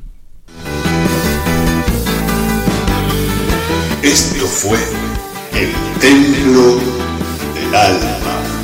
[4.03, 4.79] Esto fue
[5.53, 6.77] el templo
[7.55, 8.58] del alma.